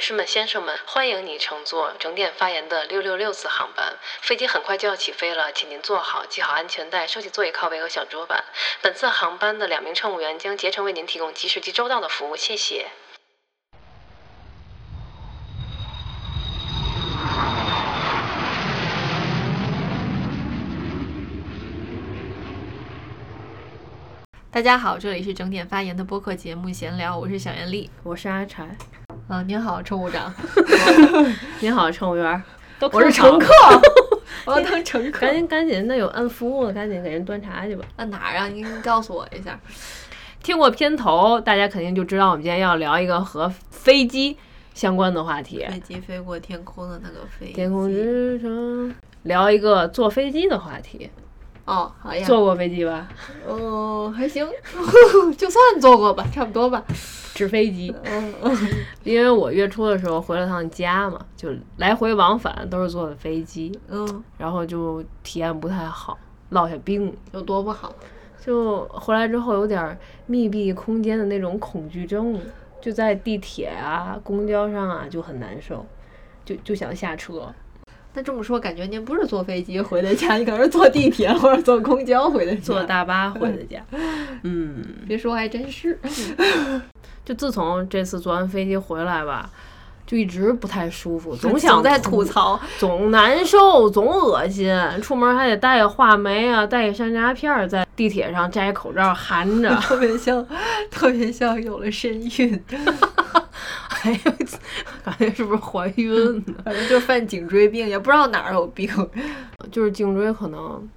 [0.00, 3.98] 女士们、先生们，欢迎你乘坐整点发言的六六六次航班。
[4.22, 8.42] 飞机很快就要起飞了，请您坐好，系好安全带，收起座椅靠背和小桌板。
[8.80, 12.86] 本次航班的两名乘务员将竭诚为您提供及时及周到的服务，谢谢。
[24.50, 28.78] 大家好，这里是整点发言的播客节目闲聊，我是小袁丽，我是阿柴。
[29.30, 30.34] 啊，您好，乘务长。
[31.62, 32.42] 您好，乘务员。
[32.90, 33.46] 我是乘客，
[34.44, 35.20] 我要当乘客。
[35.20, 37.84] 赶紧赶紧，那有按服务的，赶紧给人端茶去吧。
[37.94, 38.48] 按哪儿啊？
[38.48, 39.56] 您告诉我一下。
[40.42, 44.36] 听过片头，大家肯定就知道我们今天要聊一个和飞机
[44.74, 45.64] 相关的话题。
[45.70, 47.52] 飞机飞过天空的那个飞。
[47.52, 48.92] 天空之城，
[49.22, 51.08] 聊一个坐飞机的话题。
[51.70, 52.24] 哦，好呀。
[52.26, 53.08] 坐过飞机吧？
[53.48, 54.44] 嗯，还行，
[55.38, 56.82] 就算坐过吧，差不多吧。
[57.34, 57.94] 纸飞机。
[58.04, 58.56] 嗯嗯。
[59.04, 63.78] 因为我月初的时候回了趟家嘛，就来回往返都是坐的飞机。
[63.88, 64.24] 嗯。
[64.36, 67.16] 然后就体验不太好，落下病。
[67.32, 67.92] 有多不好？
[68.44, 72.40] 就回来之后有点密闭空间的那种恐惧症，
[72.80, 75.86] 就在地铁啊、公交上啊就很难受，
[76.44, 77.54] 就就想下车。
[78.12, 83.80] 那这么说，感觉您不是坐飞机回的家，你可能是坐地铁或者坐公交回的家，坐大巴回的家。
[84.42, 85.98] 嗯，别说还真是。
[87.24, 89.48] 就自从这次坐完飞机回来吧，
[90.04, 94.74] 就一直不太舒服， 总想在吐槽，总难受，总恶心。
[95.00, 100.44] 出门还得带个话梅啊，带个山楂片儿，在地铁上摘口罩含着，特别像，
[100.90, 102.60] 特别像有了身孕。
[104.02, 104.20] 哎呀，
[105.04, 106.54] 感觉是不是怀孕呢？
[106.64, 108.88] 反正就犯颈椎病，也不知道哪儿有病，
[109.70, 110.88] 就是颈椎可能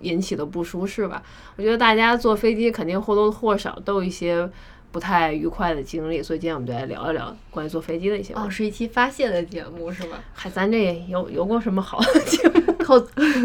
[0.00, 1.22] 引起的不舒适吧。
[1.56, 4.48] 我觉得大家坐飞机肯定或多或少都有一些
[4.90, 8.32] 不太愉快的经历，所以今天我们就来聊一聊关于坐飞机的一些。
[8.34, 10.18] 哦，是一期发泄的节目是吧？
[10.34, 12.72] 嗨，咱这有有过什么好的节目？
[12.80, 12.98] 靠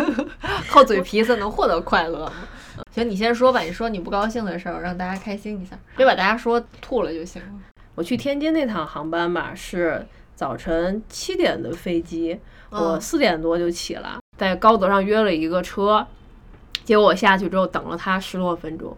[0.70, 2.34] 靠嘴皮子能获得快乐吗？
[2.92, 7.50] 行，你先说吧，你说你不高兴的事儿，让大家开心一下，别把大家说吐了就行了。
[7.96, 10.06] 我去天津那趟航班吧，是
[10.36, 12.40] 早晨七点的飞机，
[12.72, 16.06] 我四点多就起了，在高德上约了一个车，
[16.84, 18.98] 结果我下去之后等了他十多分钟，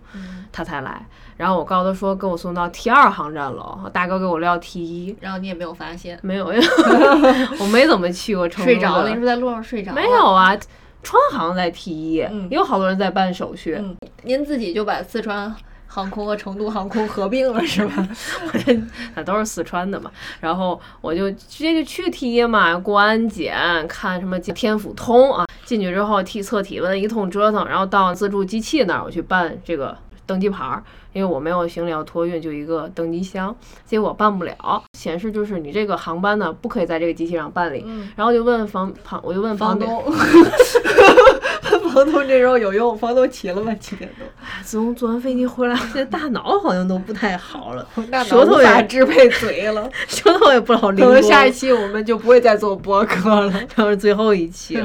[0.51, 1.05] 他才来。
[1.35, 6.17] 然后我告诉他说给我送到 T 二航站楼，大哥给我撂 T 一，然后你也没有发现？
[6.23, 6.61] 没有呀，
[7.59, 8.71] 我没怎么去过成都。
[8.71, 9.09] 睡着了？
[9.09, 9.91] 你是在路上睡着？
[9.91, 10.57] 没有啊，
[11.03, 13.77] 川航在 T 一，也有好多人在办手续。
[14.23, 15.53] 您自己就把四川。
[15.95, 18.05] 航空和成都航空合并了是吧？
[19.15, 20.11] 那都是四川的嘛。
[20.41, 23.55] 然后我就直接就去 T 嘛，过安检，
[23.87, 25.45] 看什么天府通啊。
[25.63, 30.79] 进去之后体测体温一通折腾，然后到自助机器那儿我去办这个登机牌，
[31.13, 33.55] 因为我没有行李要托运，就一个登机箱。
[33.85, 37.85] 结果办不了，显示就是你这个航班呢不可以在这个机器上办理。
[38.17, 40.03] 然后就问房旁，我就问房东。
[41.89, 43.75] 房东这时候有用，房东起了吗？
[43.79, 44.27] 七点多。
[44.63, 47.87] 自从坐完飞机回来，现在大脑好像都不太好了，
[48.25, 54.81] 舌头也支配嘴了， 舌头也不好灵可能下一期我们就不会再做播客了，这是最后一期。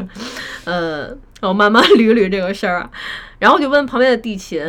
[0.65, 2.89] 嗯，我慢慢捋捋这个事儿，
[3.39, 4.61] 然后就问旁边的地勤。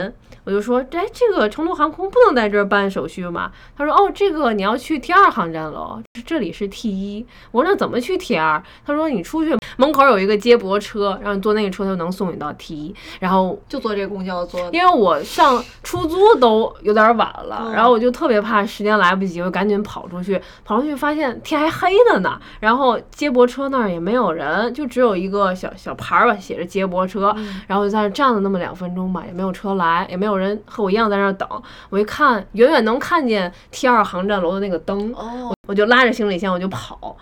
[0.44, 3.52] 我就说，哎，这个成都航空不能在这儿办手续吗？
[3.78, 7.26] 他说，哦，这个你要去 T 二航站楼，这里是 T 一。
[7.52, 8.62] 我说那怎么去 T 二？
[8.86, 12.96] 他说你出去门口有一个接驳车，让你坐那个车，他就能送你到 T 一。
[13.20, 14.60] 然后就坐这公交坐。
[14.72, 22.40] 因为我上出租都有点晚了，然后我就特别怕时间来不及，我赶紧跑出去，跑出去发现天还黑的呢。
[22.60, 27.36] 然后接驳车那儿也没有人，就只有一个小小牌儿吧，写着接驳车。
[27.68, 30.32] 然后就在那站了那么两分钟吧，也没有车来，也没有。
[30.42, 31.48] 有人和我一样在那儿等，
[31.90, 35.14] 我一看，远远能看见 T 二航站楼的那个灯，
[35.68, 37.16] 我就拉着行李箱我就跑，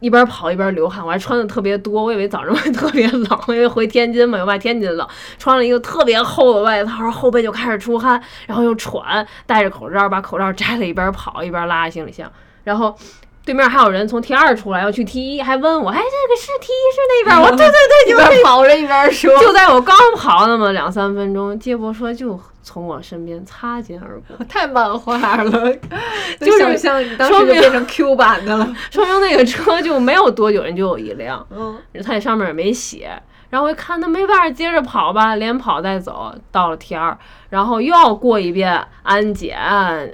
[0.00, 5.06] 一边跑一边流汗，我还穿的特别多，我以为早上会特别冷，因为回天津嘛，又怕天津冷，
[5.38, 12.30] 穿了一个特别厚的外套，后背就开始出汗，然后又喘，戴着口罩，把口罩摘了，一边跑一边拉着行李箱，
[12.64, 12.96] 然后。
[13.44, 17.42] 对面还有人从 T 二出来要去 T 一，还问我，哎，这个是 T 一是那边？
[17.42, 17.74] 我对对
[18.06, 19.36] 对，一边跑着一边说。
[19.38, 25.50] 就在我刚跑那么两三分钟，接驳车就从我身边擦肩而过， 太漫画了，
[26.40, 33.10] 就是像你当时变成 Q 版的了， 说明那个车就没有多久，人就有一辆，嗯，它上面也没写。
[33.50, 37.16] 然后我一看，那没办法，接着跑吧，连跑带走，到了 T 二，
[37.54, 39.56] 然后又要过一遍安检，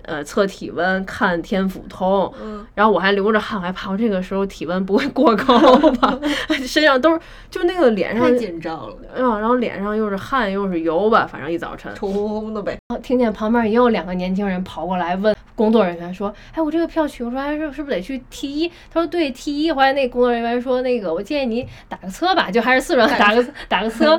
[0.02, 5.58] 呃，测体温，看天府通，嗯，然后我还流着汗，还怕我这个时候体温不会过高
[5.92, 6.18] 吧，
[6.66, 7.20] 身上都是，
[7.50, 12.76] 就那个脸上太紧张了，嗯，然后脸上又是汗又是油吧，反正一早晨冲烘烘的呗。
[13.02, 15.34] 听见旁边也有两个年轻人跑过来问。
[15.56, 24.18] 工作人员说：“哎，我这个票取不出来，是是不是得去 T 一？”他说：“对，T 一。”后来那工作人员说：“那个，我建议你打个车吧，就还是四川打个 打个车，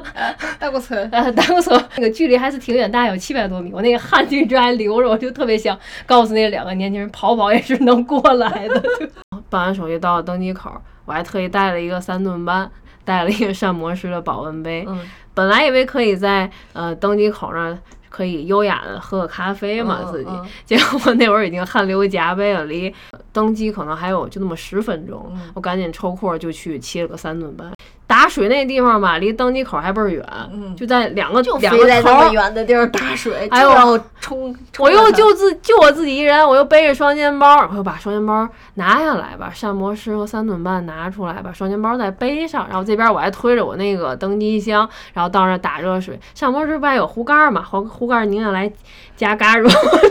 [0.60, 3.72] 打个车，呃， 打个车，那个距离还是挺远，大概有七百多米。
[3.74, 8.84] 我那个汗就一直还流着，我就特别想告诉那两个年轻人，跑跑也是能过来的。
[9.50, 10.72] 办完手续到了登机口，
[11.06, 12.72] 我还特意带了一个三顿半，
[13.04, 14.86] 带了一个膳魔师的保温杯。
[14.88, 15.02] 嗯，
[15.34, 17.78] 本来以为可以在呃登机口那儿
[18.10, 22.94] 可以优雅的喝个咖啡嘛，自己，嗯结果那会儿已经汗流浃背了，离
[23.34, 27.72] 登机可能还有就那么十分钟，嗯我赶紧抽空就去沏了个三顿半。
[28.12, 30.22] 打水那地方吧，离登机口还倍儿远，
[30.52, 32.34] 嗯就在两个就两个头。
[32.34, 46.20] 远的地儿打水，哎呦冲，冲我又就自就我自己一人，我又背着双肩包，我又把双肩包拿下来，把膳魔师和三顿半拿出来，把双肩包再背上，然后这边我还推着我那个登机箱，然后到那儿打热水。
[46.36, 48.70] 膳魔师不还有壶盖儿嘛，壶壶盖儿拧下来
[49.16, 49.70] 加嘎热，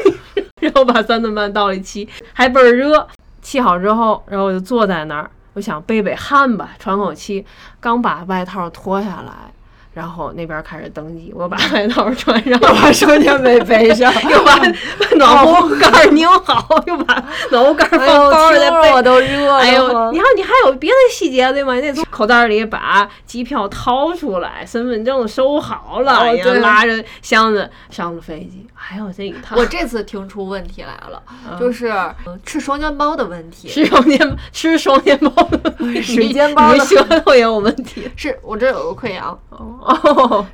[0.61, 3.07] 然后把三顿半倒一沏，还倍儿热。
[3.43, 7.45] 沏好之后，然后我就坐在那儿，我想背背汗吧，喘口气，
[7.81, 9.53] 刚把外套脱下来。
[9.93, 14.57] 然后那边开始登机，我把外套穿上， 又把双肩背背上，又把
[14.99, 19.59] 把暖壶盖儿拧好，又把暖壶盖放包里背我都热了。
[19.59, 21.75] 哎呦，你看你还有别的细节对吗？
[21.75, 28.67] 你得从口袋里把机票掏出来，身份证收好了，哦然后对拉着箱子上了飞机。
[28.83, 32.15] 还有这一趟，我这次听出问题来了，嗯就是呃
[32.47, 33.69] 吃双肩包的问题。
[33.69, 39.79] 吃双肩吃双肩包的水煎包的你舌头也有问题是我这有个溃疡，哦。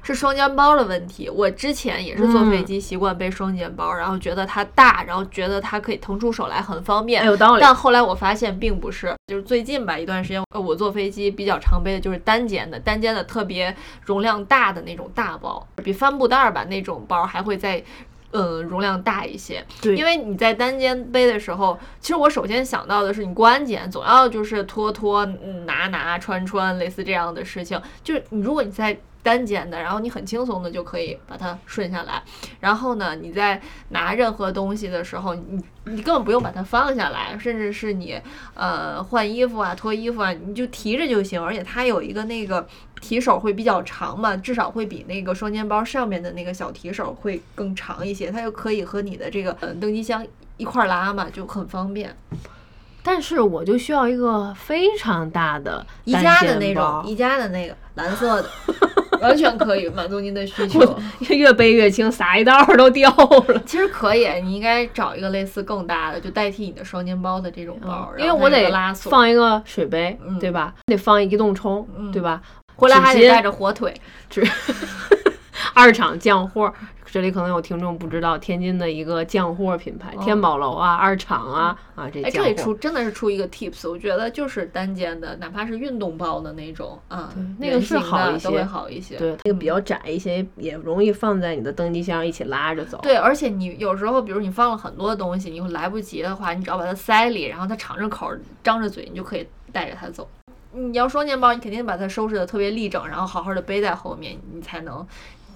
[0.02, 1.28] 是双肩包的问题。
[1.28, 7.23] 我之前也是坐飞嗯机习惯背双肩包，然后觉得它大，然后觉得它可以腾出手来很方便。
[7.23, 7.61] 哎，有道理。
[7.62, 13.75] 但后来我发现并不是，就是最近吧一段时间，呃我坐飞机比较常背的就是单肩的，单肩的特别
[14.05, 17.82] 容量大的那种大包，比帆布袋儿吧那种包还会再。
[18.32, 27.81] 嗯，容量大一些，对因为你在单肩背的时候，其实我首先想到的是你过安检总要就是拖拖、嗯拿拿、穿穿，类似这样的事情。
[28.02, 28.94] 就是你如果你在
[29.26, 32.23] 单肩的，然后你很轻松的就可以把它顺下来。
[32.61, 38.20] 然后呢，你在拿任何东西的时候，你你根本不用把它放下来，甚至是你
[38.55, 41.43] 呃换衣服啊、脱衣服啊，你就提着就行。
[41.43, 42.64] 而且它有一个那个
[43.00, 50.25] 提手会比较长嘛，至少会比那个双肩包上面的那个小提手会更长一些，它就可以和你的这个呃登机箱
[50.56, 52.17] 一块儿拉嘛，就很方便。
[53.02, 58.50] 但是我就需要一个非常大的宜家的那种，宜家的那个蓝色的，
[59.21, 60.99] 完全可以满足您的需求。
[61.29, 63.63] 越背越轻，撒一道儿都掉了。
[63.67, 70.75] 其实可以，你应该找一个类似更大的，就代替你的双肩包的这种包，嗯因为我得拉锁，放一个水杯，嗯对吧？
[70.87, 72.41] 得放一移动充，嗯对吧？
[72.77, 73.95] 回来还得带着火腿。
[75.75, 76.73] 二厂酱货，
[77.17, 82.75] 这里可能有听众不知道，天津的一个酱货品牌，哦天宝楼啊、二厂啊啊这哎，这里出。
[82.75, 89.17] 真的是出一个 tips，我觉得就是单肩的，哪怕是运动包的那种啊，那个是好一些都会好一些。
[89.17, 92.99] 对，那个比较窄一些，也容易放在你的登机箱一起拉着走。
[93.01, 100.29] 对，而且你有时候，比如你放了很多东西，你会来不及的话，你只要把它塞里，然后它敞着口儿、张着嘴，你就可以带着它走。
[100.73, 105.07] 你要双肩包，你肯定把它收拾的特别立整，然后好好的背在后面，你才能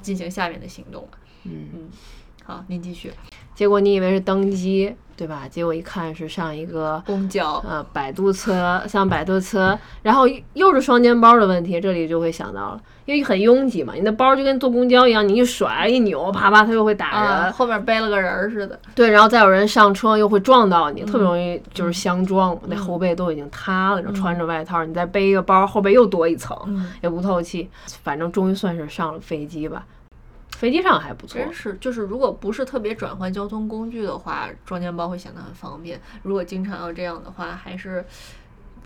[0.00, 1.18] 进行下面的行动嘛。
[1.44, 1.88] 嗯嗯，
[2.44, 3.12] 好，您继续。
[3.54, 5.46] 结果你以为是登机，对吧？
[5.46, 17.30] 结果一看是上一个公交，呃摆渡车，上摆渡车，然后又是双肩包的问题，这里就会想到了，因为很拥挤嘛，你的包就跟坐公交一样，你一甩一扭，啪啪它又会打人。
[17.30, 18.80] 啊，后面背了个人儿似的。
[18.94, 27.68] 对，然后再有人上车又会撞到你，嗯特别容易就是相撞，那后背都已经塌了，然后穿着外套，你再背一个包，后背又多一层，嗯，也不透气。
[28.02, 29.84] 反正终于算是上了飞机吧，
[30.60, 31.40] 飞机上还不错。
[31.40, 35.98] 真是，就是如果不是特别转换交通工具的话，双肩包会显得很方便。
[36.22, 38.04] 如果经常要这样的话，还是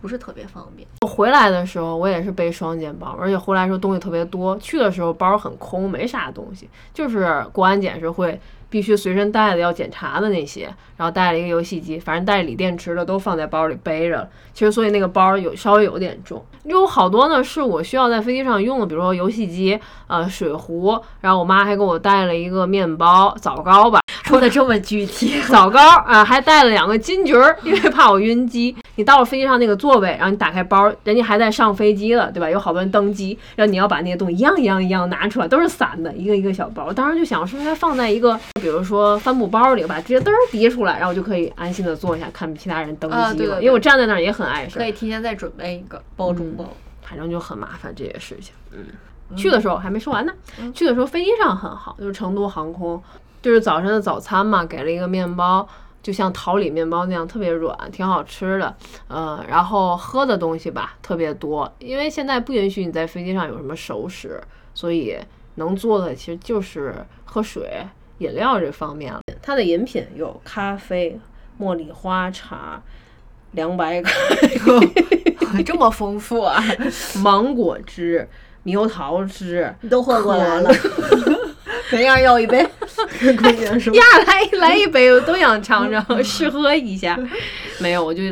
[0.00, 0.86] 不是特别方便。
[1.00, 4.56] 我回来的时候，我也是背双肩包，而且回来的时候东西特别多。
[4.58, 8.40] 去的时候包很空，没啥东西，就是过安检是会
[8.74, 10.64] 必须随身带的要检查的那些，
[10.96, 14.28] 然后带了一个游戏机，反正带锂电池的都放在包里背着。
[14.52, 19.78] 其实所以那个包有稍微有点重，有好多呢是我需要在飞机上用的，比如说游戏机、
[20.08, 28.74] 呃水壶，然后我妈还给我带了一个面包枣糕吧，说的这么具体， 枣糕啊、还带了两个金桔儿，因为怕我晕机。
[28.96, 32.48] 你到了飞机上那个座位，然后你打开包，人家还在上飞机了，对吧？
[32.48, 36.86] 有好多人登机，然后你要把那些东西一样一样一样拿出来，都是散的，一个一个小包。
[36.86, 43.22] 我当时就想，是不是应该放在一个，比如说帆布包里，把直接嘚儿叠出来，然后我就可以安心的坐下看其他人登机了。
[43.24, 46.64] 啊对对对因为我站在那儿也很碍事可，以提前再准备一个包中包。
[47.02, 48.54] 反正就很麻烦这些事情。
[48.72, 50.32] 嗯，去的时候还没说完呢。
[50.72, 53.00] 去的时候飞机上很好，就是成都航空，
[53.44, 55.68] 就是早晨的早餐嘛，给了一个面包。
[56.02, 58.74] 就像桃李面包那样特别软，挺好吃的。
[59.06, 65.18] 呃，然后喝的东西吧特别多，因为现在不允许你在飞机上有什么熟食，所以
[65.56, 66.94] 能做的其实就是
[67.26, 67.86] 喝水、
[68.16, 69.20] 饮料这方面了。
[69.42, 71.20] 它的饮品有咖啡、
[71.60, 72.82] 茉莉花茶、
[73.50, 74.10] 凉白开、
[75.66, 76.62] 这么丰富啊！
[77.22, 78.26] 芒果汁、
[78.64, 80.70] 猕猴桃汁，你都喝过来了
[81.90, 82.58] 每样要一杯。
[82.60, 87.18] 呀，来来一杯，我都想尝尝， 试喝一下。
[87.78, 88.22] 没有，我就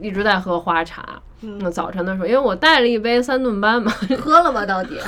[0.00, 1.20] 一直在喝花茶。
[1.40, 4.66] 那早晨的时候，因为我带了一杯三顿半嘛，喝了吗？
[4.66, 4.98] 到底？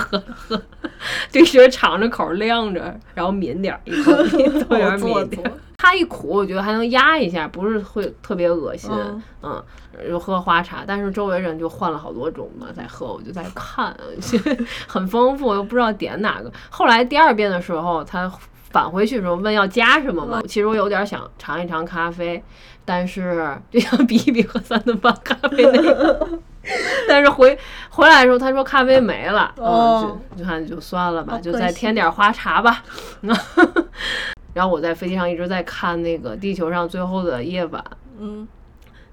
[1.31, 5.53] 就觉得敞着口晾着，然后抿点儿，一口气都有点抿点儿。
[5.81, 8.91] 它一苦，我觉得还能压一下，不是会特别恶心。
[8.93, 9.65] 嗯嗯，
[10.07, 13.97] 就喝花茶，但是周围人就换了好多种嘛，在喝，我就在看，
[14.87, 16.53] 很丰富，又不知道点哪个。
[16.69, 18.31] 后来第二遍的时候，他
[18.71, 22.45] 返回去的时候问要加什么嘛，其实我有点想尝一尝咖啡，
[22.85, 26.29] 但是就想比一比喝三顿半咖啡那个。
[27.09, 27.59] 但是回
[27.89, 32.85] 回来的时候，他说咖啡没了，哦嗯，就就看就算了吧，就再添点花茶吧。
[34.55, 37.85] 然后我在飞机上一直在看那个地球上最后的夜晚，
[38.19, 38.47] 嗯，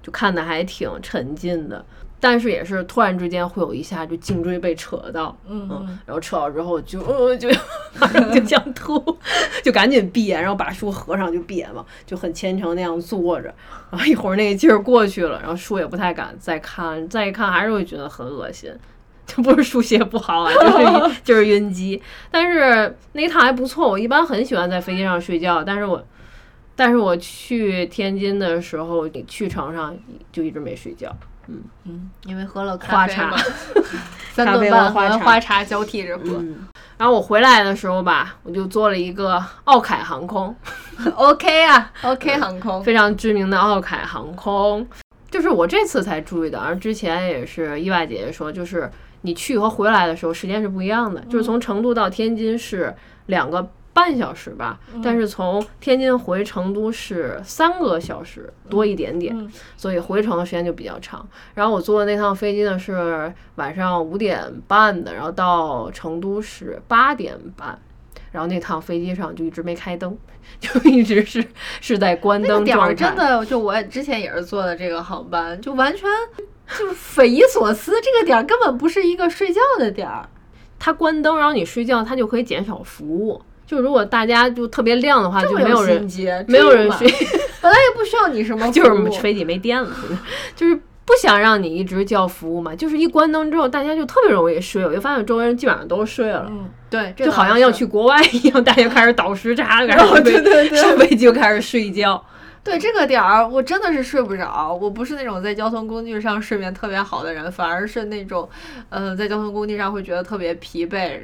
[0.02, 1.84] 就看的还挺沉浸的，
[2.20, 7.48] 但是也是突然之间会有一下就颈椎被扯到，嗯嗯，然后扯到之后就呃就
[8.00, 8.98] 马上就想吐，
[9.62, 13.54] 就赶紧闭眼，然后把书合上就闭眼嘛，就很虔诚那样坐着，
[13.90, 18.72] 然后一会儿那个劲儿过去了，然后书也不太敢再看，再一看还是会觉得很恶心。
[19.28, 22.02] 就 不是书写不好啊， 就是晕 就是晕机。
[22.30, 26.02] 但是那一趟还不错，我一般很喜欢在飞机上睡觉，但是我
[26.74, 29.96] 但是我去天津的时候，去程上
[30.32, 31.14] 就一直没睡觉。
[31.50, 33.34] 嗯嗯，因为喝了花茶
[34.32, 36.24] 三顿半和花茶花茶交替着喝。
[36.38, 36.66] 嗯，
[36.98, 40.54] 然后我回来的时候吧，我就坐了一个奥凯航空
[41.14, 42.82] ，OK 啊，OK 航空。
[42.82, 44.86] 非常知名的奥凯航空，
[45.30, 48.90] 就是我这次才注意到，而之前也是意外姐姐说，就是
[49.22, 52.94] 你去和回来的时候时间是不一样的，就是从成都到天津是
[53.26, 61.26] 两个半小时吧，但是从天津回成都是三个小时多一点点，嗯所以回程的时间就比较长。
[61.54, 67.78] 然后我坐的那趟飞机呢是晚上五点半的，然后到成都是八点半。
[68.30, 70.16] 然后那趟飞机上就一直没开灯，
[70.60, 71.42] 就一直是
[71.80, 73.16] 是在关那个点儿灯状态。
[73.16, 76.06] 真的，就我之前也是坐的这个航班，就完全
[76.76, 77.92] 就是匪夷所思。
[78.00, 80.28] 这个点儿根本不是一个睡觉的点儿。
[80.78, 83.40] 它关灯，然后你睡觉，它就可以减少服务。
[83.66, 86.08] 就如果大家就特别亮的话，就没有人
[86.46, 87.06] 没有人睡
[87.60, 89.90] 本来也不需要你什么 就是飞机没电了，
[90.56, 92.74] 就是不想让你一直叫服务嘛。
[92.74, 96.46] 就是一关灯之后，大家就特别容易睡，我就发现周围人基本上都睡了。
[96.48, 102.24] 嗯，对，就好像要去国外一样，大家开始倒时差，然后就对对对上飞机就开始睡觉。
[102.68, 104.78] 对这个点儿，我真的是睡不着。
[104.80, 108.48] 我不是那种在交通工具上睡眠特别好的人，反而是那种，
[108.90, 111.20] 呃，在交通工具上会觉得特别疲惫，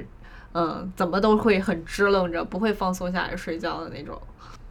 [0.54, 4.18] 嗯，怎么都会很支棱着，不会放松下来睡觉的那种。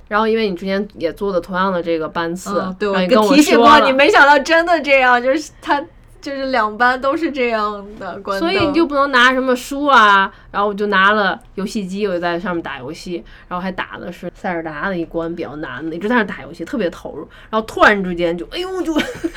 [0.08, 5.84] 然后因为你之前也坐的同样的这个班次，嗯，对，我跟提醒过你，没想到真的这样，就是他
[6.24, 17.28] 就是两班都是这样的关灯，所以你就不能拿什么书啊，然后我就拿了游戏机，我就在上面打游戏，然后还打的是塞尔达的一关比较难的，一直在那打游戏，特别投入。
[17.50, 18.94] 然后突然之间就，哎呦，就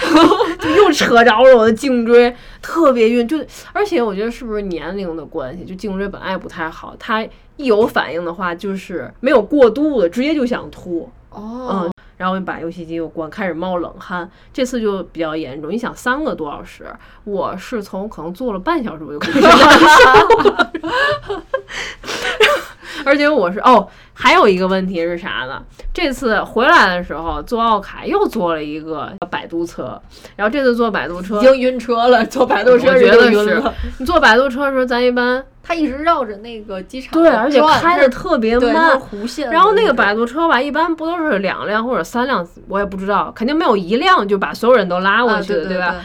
[0.60, 3.26] 就又扯着了我的颈椎，特别晕。
[3.26, 7.20] 就而且我觉得是不是年龄的关系，就颈椎本来也不太好，它
[7.56, 11.10] 一有反应的话，就是没有过度的，直接就想吐。
[11.30, 14.30] 哦嗯，然后把游戏机又关，开始冒冷汗。
[14.52, 16.86] 这次就比较严重，你想三个多小时，
[17.24, 20.72] 我是从可能坐了半小时我就开始难受了，
[23.04, 25.62] 而且我是哦，还有一个问题是啥呢？
[25.92, 30.00] 这次回来的时候坐奥凯又坐了一个摆渡车，
[30.36, 33.74] 然后这次坐摆渡车已，经晕车了，坐摆渡车我觉得就是晕了。
[33.98, 45.96] 你坐摆渡车的时候，咱一般他一直绕着那个机场对，而且开的特别慢是，弧线然后那个种摆渡车吧，一般不都是两辆或者三辆，我也不知道，肯定没有一辆就把所有人都拉过啊去的，对吧？？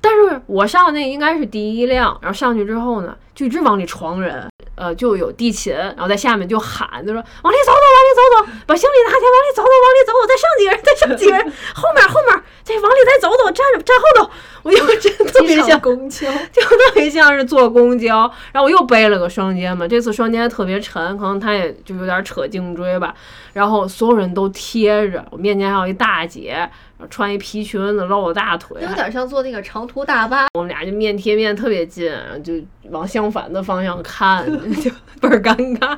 [0.00, 4.49] 但是我上的那应该是第一辆，然后上去之后呢，就一直往里闯人，
[4.80, 14.30] 呃，就有地勤，然后在下面就喊，就说往里走走，往里走走，把行李拿起来，往里走走，往里走走，再上几个人，再上几个人， 后面后面，再往里再走走，站着站后头，
[14.62, 18.20] 我就真特别像公交， 就特别像是坐公交，
[18.52, 23.14] 然后我又背了个双肩嘛，这次双肩特别沉，可能他也就有点扯颈椎吧。
[23.52, 30.46] 然后所有人都贴着，我面前还有一大姐，然后穿一皮裙子露着大腿，有点像坐那个长途大巴。
[30.54, 32.12] 我们俩就面贴面特别近，
[32.44, 32.54] 就
[32.90, 34.44] 往相反的方向看，
[34.82, 35.96] 就倍儿尴尬。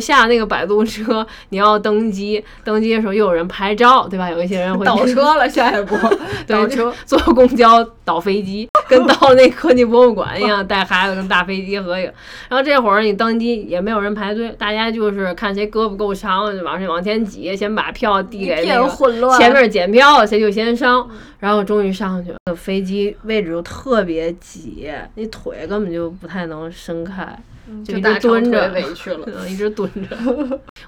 [0.00, 4.30] 下那个摆渡车，你要登机，登机的时候又有人拍照，对吧？
[4.30, 5.96] 有一些人会倒车了，下一步
[6.46, 6.92] 倒 对，车。
[7.04, 12.04] 坐公交倒飞机，跟到那科技博物馆一样，带孩子跟大飞机合影。
[12.48, 21.08] 然后这会儿你登机也没有人排队，大家就是看谁胳膊够长，就往往前挤，先把票递给那个，前面检票，谁就先上。
[21.38, 27.36] 然后终于上去了，飞机位置又特别挤，你腿根本就不太能伸开。
[27.84, 29.28] 就一直蹲着腿委屈了。
[29.28, 30.16] 嗯，一直蹲着，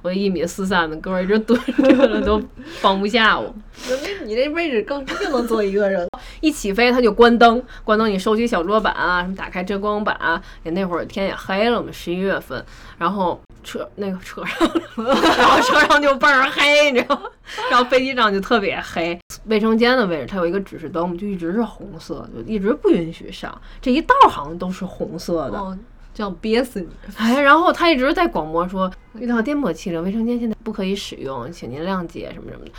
[0.00, 2.42] 我一米四三的个儿一直蹲着了， 都
[2.80, 3.54] 放不下我。
[3.90, 6.08] 那你这位置更更能坐一个人。
[6.40, 12.64] 一起飞他就关灯，关灯你收起小桌板啊，什么打开遮光板啊，也那会儿天也黑了嘛，十一月份，
[12.96, 17.22] 然后车那个车上，然后车上就倍儿黑，你知道吗？
[17.70, 19.18] 然后飞机上就特别黑。
[19.46, 25.58] 卫生间的位置它有一个指示灯，就一直是红色，就一直不允许上，这一道好像都是红色的。
[25.58, 25.76] 哦，
[26.12, 26.88] 这样憋死你！
[27.16, 32.72] 哎，然后他一直在广播说，遇到颠簸气流，卫生间现在不可以使用，请您谅解什么什么的。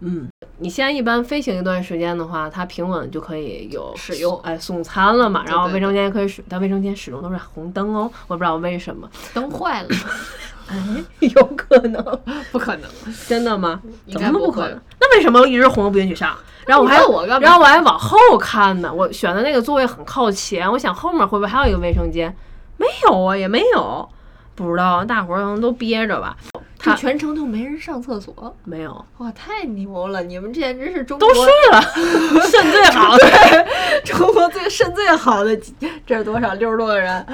[0.00, 0.28] 嗯，
[0.58, 9.88] 你现在一般飞行一段时间的话，它平稳就可以有使用哎送餐了嘛，然后卫生间也可以使，但卫生间始终都是红灯哦，我不知道为什么，灯坏了，
[10.68, 10.76] 哎，
[11.20, 12.02] 有可能，
[12.50, 12.88] 不可能。
[13.26, 13.80] 真的吗？
[14.10, 14.80] 怎么不可能？
[15.00, 16.36] 那为什么一直红的不允许上？
[16.66, 16.96] 然后我还
[17.38, 22.34] 然后我还往后看呢，我选的那个座位很靠前，我想后面会不会还有一个卫生间？
[22.76, 24.08] 没有啊，也没有，
[24.54, 26.36] 不知道，大伙儿可能都憋着吧。
[26.82, 30.22] 他这全程都没人上厕所，没有，哇，太牛了！
[30.22, 31.82] 你们这简直是中都国睡了，
[32.48, 33.66] 肾最好的。
[34.04, 35.54] 中国最肾最好的，
[36.06, 36.54] 这是多少？
[36.54, 37.24] 六十多个人。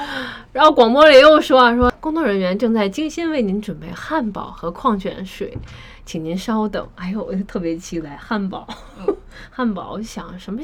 [0.53, 5.57] 然后广播里又说啊，说工作人员正在精心为您准备汉堡和矿泉水，
[6.05, 6.87] 请您稍等。
[6.97, 8.67] 哎呦，我就特别期待汉堡，
[9.51, 10.61] 汉堡，我想什么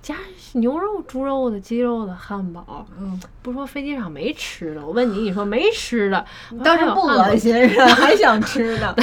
[0.00, 0.14] 加
[0.52, 6.24] 牛肉、猪肉的、鸡肉的汉堡，嗯，不说飞机上没吃的，我问你，你说没吃的，
[6.64, 7.52] 当时不恶心。
[7.52, 7.86] 心是吧？
[7.86, 8.94] 还想吃呢。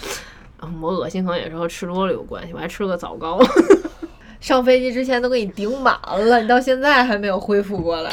[0.62, 3.38] 嗯，我恶心可能也是和吃多了有关系，我还吃了个枣糕。
[4.40, 8.12] 上飞机之前都给你顶满了，你到现在还没有恢复过来。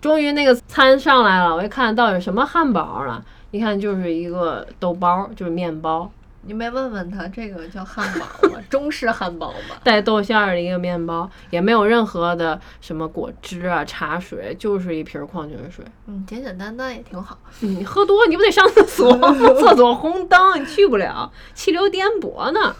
[0.00, 6.10] 终于那个餐上来了，我一看到底什么汉堡了，一看就是一个豆包，就是面包，
[6.42, 8.58] 你没问问他这个叫汉堡吗？
[8.70, 9.76] 中式汉堡吗？
[9.84, 15.84] 带豆馅儿的一个面包，也没有任何的什么果汁啊、茶水，就是一瓶矿泉水。
[16.06, 17.38] 嗯，简简单单也挺好。
[17.60, 19.12] 你喝多你不得上厕所？
[19.60, 22.74] 厕所红灯，你去不了，气流颠簸呢。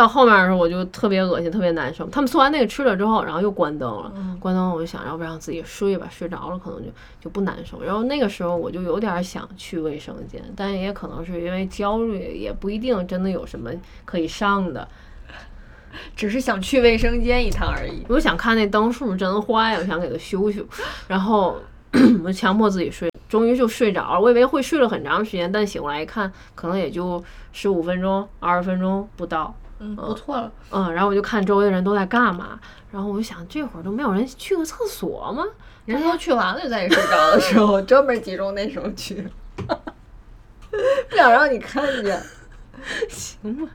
[0.00, 2.08] 到后面的时候我就特别恶心，特别难受。
[2.08, 4.10] 他们送完那个吃了之后，然后又关灯了。
[4.16, 7.82] 嗯关灯，我就想要不让自己睡吧，睡着了可能就就不难受。
[7.82, 13.70] 然后那个时候我就有点想去卫生间，但也可能是因为焦虑，也不一定真的有什么
[14.06, 14.88] 可以上的。
[16.16, 18.02] 只是想去卫生间一趟而已。
[18.08, 20.64] 我就想看那灯是不是真坏了，我想给它修修。
[21.08, 21.60] 然后
[22.24, 24.20] 我就强迫自己睡，终于就睡着了。
[24.20, 29.54] 我以为会睡了很长时间，但醒过来一看，可能也就十五分钟、二十分钟不到。
[29.80, 30.52] 嗯，不错了。
[30.70, 32.60] 嗯，然后我就看周围的人都在干嘛，
[32.92, 35.44] 然后我就想，这会儿都没有人去个厕所吗？
[35.86, 42.22] 人家都去完了，就在你睡着的时候， 专门集中那时候去， 不想让你看见。
[43.08, 43.72] 行吧。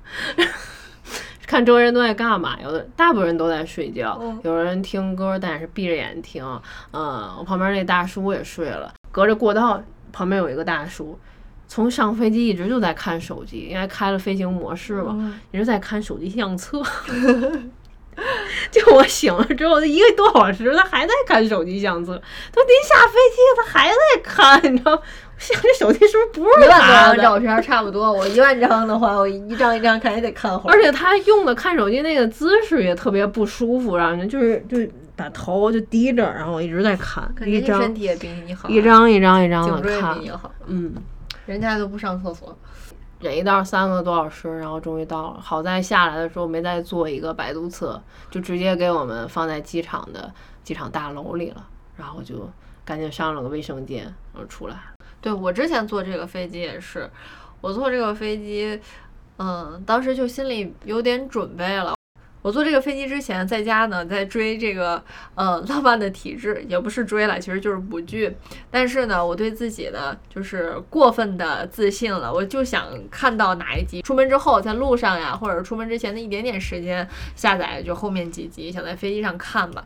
[1.46, 6.44] 看周围人都在干嘛，有的大部分人都在睡觉，嗯有人听歌，但是闭着眼听。
[6.92, 11.18] 嗯，我旁边那大叔也睡了，隔着过道旁边有一个大叔，
[11.68, 16.82] 从上飞机一直就在看手机，因为开了飞行模式嘛，嗯一直在看手机相册。
[18.72, 22.14] 就我醒了之后，一个多小时，他还在看手机相册。
[22.14, 25.02] 都临下飞机，他还在看，你知道吗？
[25.02, 27.16] 我想这手机是不是不一万多是他的？
[27.18, 30.74] 张照片差不多，我一万张的话，我一张一张看也得看会儿。
[30.74, 34.78] 而且他用的看手机那个姿势也特别不舒服，让人就是就
[35.18, 40.94] 把头就低着，然后我一直在看，一张身体也比你好啊，一张一张一张的颈椎也看比，你好，嗯，
[41.46, 42.58] 人家都不上厕所。
[43.22, 45.40] 忍一道三个多小时，然后终于到了。
[45.40, 50.32] 好在下来的时候没再做一个摆渡车，就直接给我们放在机场的
[50.64, 52.50] 机场大楼里了，然后就
[52.84, 54.04] 赶紧上了个卫生间，
[54.34, 54.78] 然后出来。
[55.22, 57.10] 对我之前坐这个飞机也是，
[57.62, 58.80] 我坐这个飞机，
[59.38, 61.95] 嗯，当时就心里有点准备了。
[62.46, 65.04] 我坐这个飞机之前，在家呢在追这个
[65.34, 68.38] 呃《浪漫的体质》，也不是追了，其实就是补剧。
[68.70, 74.04] 但是呢，我对自己呢就是过分的自信了，我就想看到哪一集。
[74.04, 79.84] 出门之后，在路上呀，或者出门之前的一点点时间下载就后面几集，想在飞机上看吧。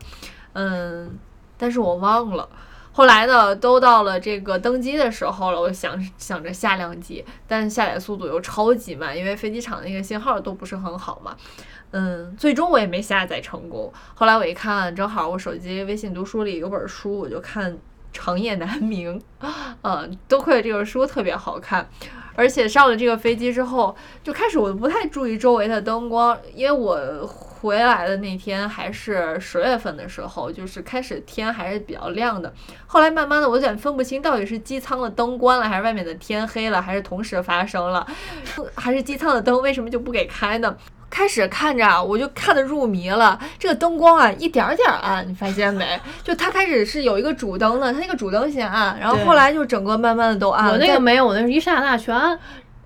[0.52, 1.16] 嗯，
[1.56, 2.46] 但是我忘了。
[2.92, 11.34] 后来呢，都到了这个登机的时候了，我想想着下两集，但下载速度又超级慢，因为飞机场那个信号都不是很好嘛。
[11.92, 13.92] 嗯，最终我也没下载成功。
[14.14, 17.72] 后来我一看，正好我手机微信读书里有本书，我就看
[18.12, 19.20] 《长夜难明》，
[19.82, 21.88] 嗯，多亏了这个书特别好看。
[22.36, 32.50] 而且上了这个飞机之后，就开始我不太注意周围的灯光，因为我回来的那天还是十月份的时候，就是开始天还是比较亮的。
[32.86, 38.06] 后来慢慢的，我有点分不清到底是机舱的灯关了，还是外面的天黑了，还是同时发生了，
[38.74, 40.74] 还是机舱的灯为什么就不给开呢？
[41.10, 46.00] 开始看着我就看得入迷了，这个灯光啊一点儿点儿暗，你发现没？
[46.22, 50.72] 就它开始是有一个主灯的，它那个主灯先暗，然后后来就整个慢慢的都暗了。
[50.72, 52.38] 我那个没有，我那是一刹那全暗。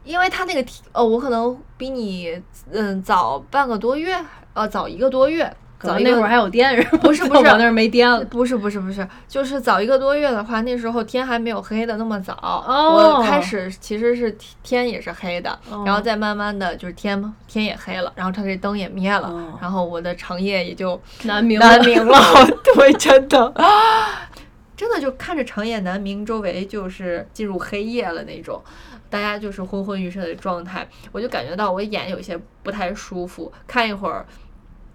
[0.04, 2.38] 因为它那个哦，我可能比你
[2.70, 4.14] 嗯早半个多月，
[4.52, 5.50] 呃早一个多月。
[5.84, 6.98] 早那会儿还有电是吗？
[7.02, 8.24] 不是不是，我那儿没电了。
[8.24, 12.34] 不是不是不是，就是早一个多月的话，那时候天还没有黑的那么早。
[12.66, 13.18] 哦。
[13.18, 22.18] 我开始其实是天也是黑的，然后再慢慢的就是天天也黑了，然后它这灯也灭了，然后我的长夜也就难明难明了。
[22.74, 23.54] 对，真的，
[24.76, 28.62] 真的就看着长夜难明，周围就是进入黑夜了那种，
[29.10, 34.24] 大家就是昏昏欲睡的状态，我就感觉到我眼有些不太舒服，看一会儿。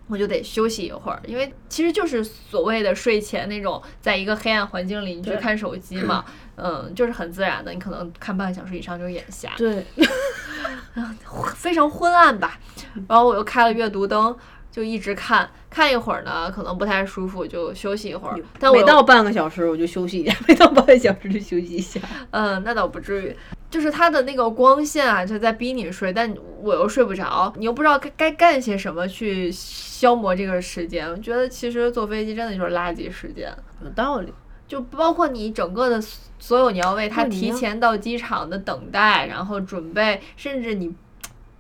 [0.10, 6.26] 我就得休息一会儿，因为其实就是所谓的睡前那种，在一个黑暗环境里你去看手机嘛，
[6.58, 9.86] 嗯，就是很自然的，你可能看半个小时以上就眼瞎，对，
[11.56, 12.60] 非常昏暗吧。
[13.08, 14.36] 然后我又开了阅读灯，
[14.72, 18.40] 就一直看，看一会儿呢，可能不太舒服，就休息一会儿。
[18.60, 22.00] 但每到半个小时我就休息一下， 每到半个小时就休息一下。
[22.32, 23.36] 嗯，那倒不至于。
[23.70, 31.08] 就是它的那个光线啊，就在逼你睡，但我又睡不着，你又不知道该该干些什么去消磨这个时间。
[31.08, 34.34] 我觉得其实坐飞机真的就是垃圾时间，有道理。
[34.68, 36.02] 就包括你整个的
[36.40, 40.92] 所有，你要为他提前到机场的等待，然后准备，甚至你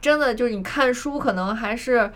[0.01, 2.11] 真的就是你看书，可能还是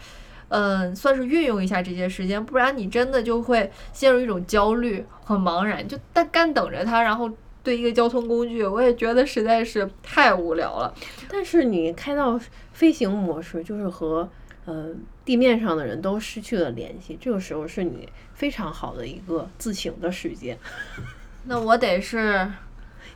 [0.54, 7.30] 嗯，算是运用一下这些时间，不然你真的就会陷入一种焦虑和茫然，就干干等着他，然后。
[7.66, 10.94] 对一个交通工具，我也觉得实在是太无聊了。
[11.30, 12.38] 但是你开到
[12.74, 14.30] 飞行模式，就是和
[14.66, 14.90] 呃
[15.24, 20.58] 地面上的人都失去了联系，这个时候是你非常好的一个自省的时间。
[21.48, 22.46] 那我得是，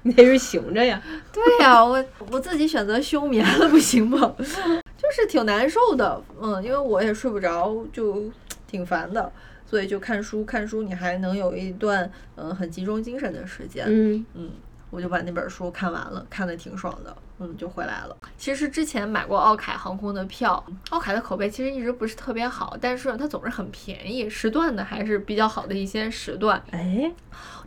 [0.09, 1.01] 你得是醒着呀。
[1.33, 4.33] 对呀，我我自己选择休眠了，不行吗？
[4.39, 8.23] 就是挺难受的，嗯，因为我也睡不着，就
[8.65, 9.31] 挺烦的。
[9.65, 13.85] 所以就看书，看书你还能有一段嗯很集中精神的时间。
[13.87, 14.49] 嗯嗯，
[14.89, 17.15] 我就把那本书看完了，看的挺爽的。
[17.39, 18.15] 嗯，就回来了。
[18.37, 26.63] 其实之前买过奥凯航空的票，奥凯的口碑其实一直不是特别好，但是它总是很便宜，时段的还是比较好的一些时段。
[26.71, 27.11] 哎，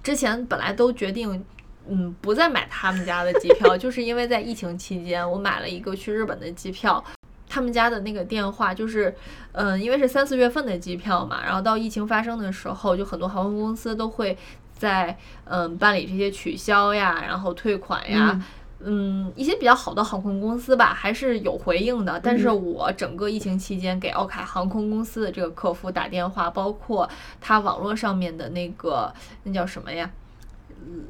[0.03, 1.45] 之前本来都决定
[1.89, 7.03] 嗯不再买他们家的机票， 就是因为在疫情期间，我买了一个去日本的机票。
[7.53, 9.13] 他们家的那个电话就是，
[9.51, 14.39] 嗯，因为是三四月份的机票嘛，然后到疫情发生的时候，就很多航空公司都会
[14.73, 18.41] 在嗯办理这些取消呀，然后退款呀，
[18.79, 22.21] 嗯，一些比较好的航空公司吧，还是有回应的。
[22.23, 29.13] 但是我整个疫情期间给奥凯航空公司的这个客服打电话，包括他网络上面的那个
[29.43, 30.09] 那叫什么呀？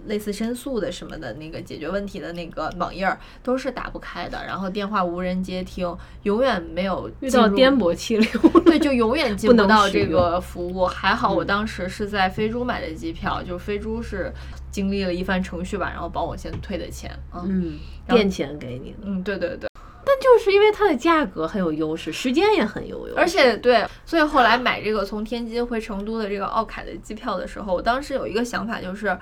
[0.07, 8.29] 类似申诉的什么的那个解决问题的那个网页儿都是打不开的，然后电话无人接听，永远没有遇到颠簸气流，
[8.65, 10.87] 对，就永远进不到这个服务。
[10.87, 14.33] 还好我当时是在飞猪买的机票，就飞猪是
[14.71, 17.79] 经历了一番程序吧，然后帮我先退的钱，嗯，
[18.09, 19.69] 垫钱给你的，嗯，对对对。
[20.03, 29.17] 但就是因为它的价格很有优势，时间也很有优势，而且对，所以后来买这个从天津回成都的这个奥凯的机票的时候，我当时有一个想法就是。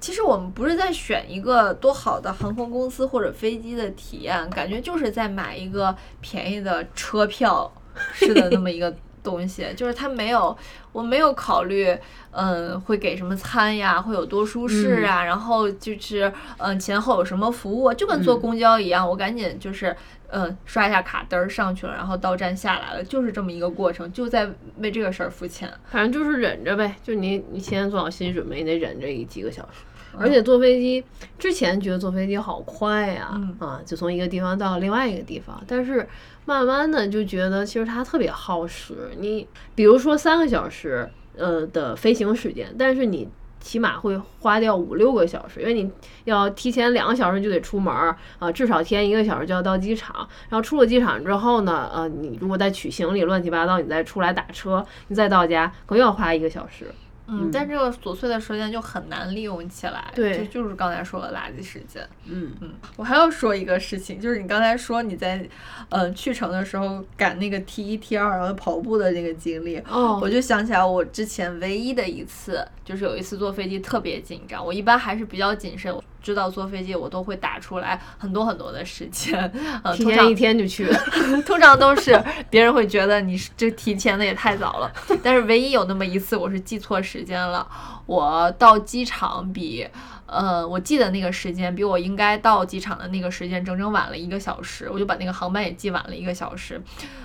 [0.00, 7.70] 其实我们不是在选一个多好的航空公司或者飞机的体验，感觉就是在买一个便宜的车票
[8.12, 9.66] 似的那么一个东西。
[9.76, 10.56] 就是它没有，
[10.92, 11.96] 我没有考虑，
[12.30, 19.94] 嗯，会给什么餐呀，会有多舒适啊，然后就是嗯前后有什么服务，就跟坐公交一样，我赶紧就是
[20.28, 25.68] 嗯刷一下卡，嘚儿上去了，然后到站下来了，就是这么一个过程，就在为这个事儿付钱。
[25.90, 29.80] 反正就是忍着呗，就你你先做好心理准备，你得忍着一几个小时。
[30.20, 31.04] 而且坐飞机
[31.38, 35.62] 之前觉得坐飞机好快呀，啊，就从一个地方到另外一个地方。
[35.66, 36.08] 但是
[36.44, 39.10] 慢慢的就觉得其实它特别耗时。
[39.18, 43.28] 你比如说三个小时呃的飞行时间，但是你
[43.60, 45.90] 起码会花掉五六个小时，因为你
[46.24, 50.16] 要提前两个小时就得出门儿啊，至少提前一个小时就要到机场。
[50.48, 56.86] 然后出了机场之后呢，呃，你如果再取行李乱七八糟，你再出来打车，你再到家可能又要花一个小时。
[57.28, 60.38] 嗯，但这个琐碎的时间就很难利用起来，对。
[60.38, 62.02] 就就是刚才说的垃圾时间。
[62.24, 62.52] 嗯。
[62.60, 65.46] 嗯，我还要说一个事情，就是你刚才说你在，
[65.90, 70.18] 呃，去程的时候赶那个 T 一 T 二然后跑步的那个经历，哦。
[70.22, 79.38] 我就想起来我之前唯一的一次，就是有一次坐飞机特别紧张，我一般还是比较谨慎，知道坐飞机我都会打出来很多很多的时间，
[79.82, 80.98] 呃，提前一天就去了。
[81.46, 87.66] 通常都是别人会觉得你是这提前的也太早了，但是唯一有那么一次我是记错时间了，
[88.06, 89.86] 我到机场比
[90.26, 96.80] 呃我记得那个时间比我应该到机场的那个时间整整晚了一个小时，我就把那个航班也记晚了一个小时。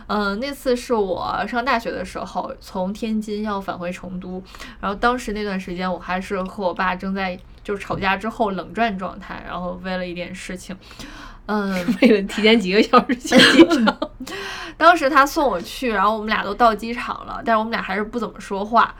[0.08, 4.44] 嗯、那次是我上大学的时候从天津要返回成都，
[4.80, 10.76] 然后当时那段时间我还是和我爸正在就是吵架之后冷战状态，然后为了一点事情。
[11.46, 13.98] 嗯， 为了提前几个小时去机场，
[14.78, 18.96] 当时他送我去，然后我们俩都到机场了，但是我们俩还是不怎么说话。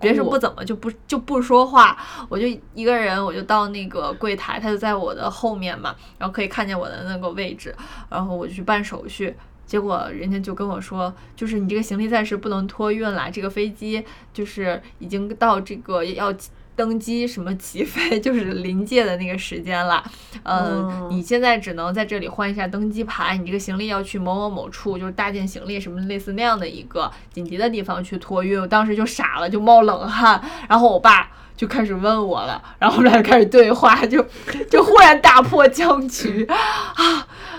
[0.00, 1.96] 别说不怎么就不就不说话，
[2.28, 7.72] 我就一个人，我就到那个柜台，他就在我的后面嘛，然后可以看见我的那个位置，
[8.10, 9.32] 然后我就去办手续。
[9.64, 16.34] 结果人家就跟我说，就是你这个行李暂时不能托运了，这个飞机就是已经到这个要
[16.76, 20.04] 登机什么起飞， 就是临界的那个时间了。
[20.42, 28.60] 呃，哦你现在只能在这里换一下登机牌，你这个行李要去某某某处，就是大件行李什么类似那样的一个紧急的地方去托运。
[28.60, 31.30] 我当时就傻了，就冒冷汗，然后我爸。
[31.56, 34.22] 就开始问我了，然后我们俩就开始对话，就
[34.70, 37.26] 就忽然打破僵局啊！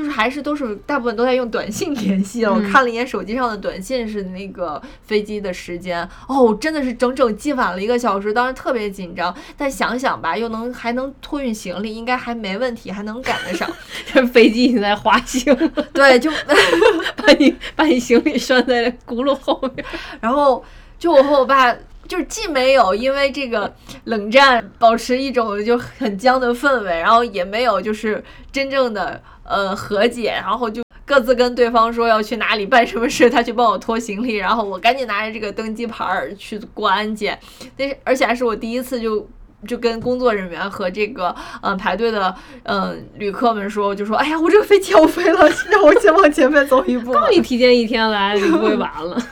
[0.00, 2.54] 就是还是都是大部分都在用短信联系了。
[2.54, 9.34] 我看了一眼手机上的短信是那个飞机的时间，哦，真的是整整记晚了一个小时，当时特别紧张。
[9.58, 13.70] 但想想吧，又能还能托运行李，应该还没问题，还能赶得上。
[14.06, 15.54] 这 飞机已经在滑行，
[15.92, 16.30] 对，就
[17.14, 19.84] 把你把你行李拴在轱辘后面。
[20.18, 20.64] 然后
[20.98, 21.76] 就我和我爸。
[22.08, 23.72] 就是既没有因为这个
[24.06, 37.38] 冷战保持一种就很僵的氛围，然后也没有就是真正的呃和解，然后就各自跟对方说要去哪里办什么事，他去帮我拖行李，然后我赶紧拿着这个登机牌儿去过安检，
[37.76, 39.28] 但是而且还是我第一次就。
[39.68, 41.28] 就跟工作人员和这个
[41.60, 47.14] 嗯、呃、排队的嗯、呃、旅客们说，就说哎呀，我这个飞机要飞了，让我先往前面走一步。
[47.30, 49.22] 你提前一天来，你不会晚了。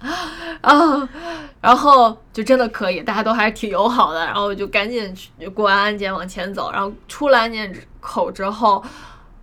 [0.62, 1.06] 啊，
[1.60, 8.82] 然后就真的可以，大家都还是挺友好的，然后就赶紧去过完安检往前走，然后出了安检口之后，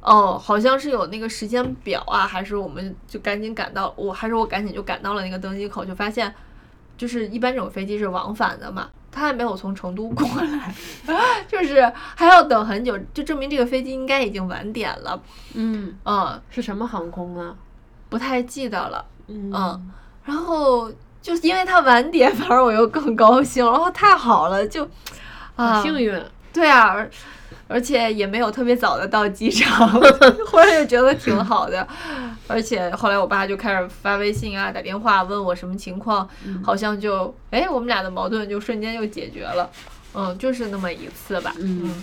[0.05, 6.33] 哦，好像是有那个时间表啊，还是我们就赶紧赶到，我还是我赶紧就赶到了那个登机口，就发现，
[6.95, 10.73] 就是一般这种飞机是往返的嘛，他还没有从成都过来，
[11.49, 15.19] 就是还要等很久，就证明这个飞机应该已经晚点了，
[15.55, 17.55] 嗯，嗯，是什么航空啊？
[18.07, 19.03] 不太记得了。
[19.27, 19.91] 嗯嗯，
[20.23, 24.87] 然后就是因为他晚点，反而我又更高兴，然后太好了，就
[25.55, 26.23] 啊，幸运。
[26.53, 26.95] 对啊，
[27.67, 29.89] 而而且也没有特别早的到机场，
[30.47, 31.85] 忽然就觉得挺好的。
[32.47, 36.25] 而且后来我爸就开始发微信啊、打电话问我什么情况，
[36.63, 39.69] 好像就哎，我们俩的矛盾就瞬间就解决了。
[40.13, 41.53] 嗯，就是那么一次吧。
[41.59, 42.01] 嗯，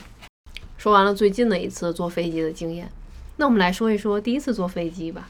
[0.77, 2.90] 说完了最近的一次坐飞机的经验，
[3.37, 5.27] 那我们来说一说第一次坐飞机吧。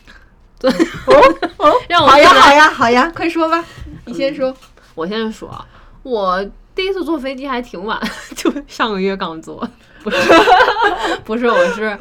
[0.59, 0.69] 对，
[1.59, 3.65] 哦， 让我好呀，好呀，好呀，快说吧，
[4.07, 4.53] 你先说。
[4.97, 5.65] 我先说，
[6.03, 8.01] 我第一次坐飞机还挺晚，
[8.37, 9.69] 就上个月刚坐，
[10.03, 10.17] 不是，
[11.25, 11.99] 不是，我是，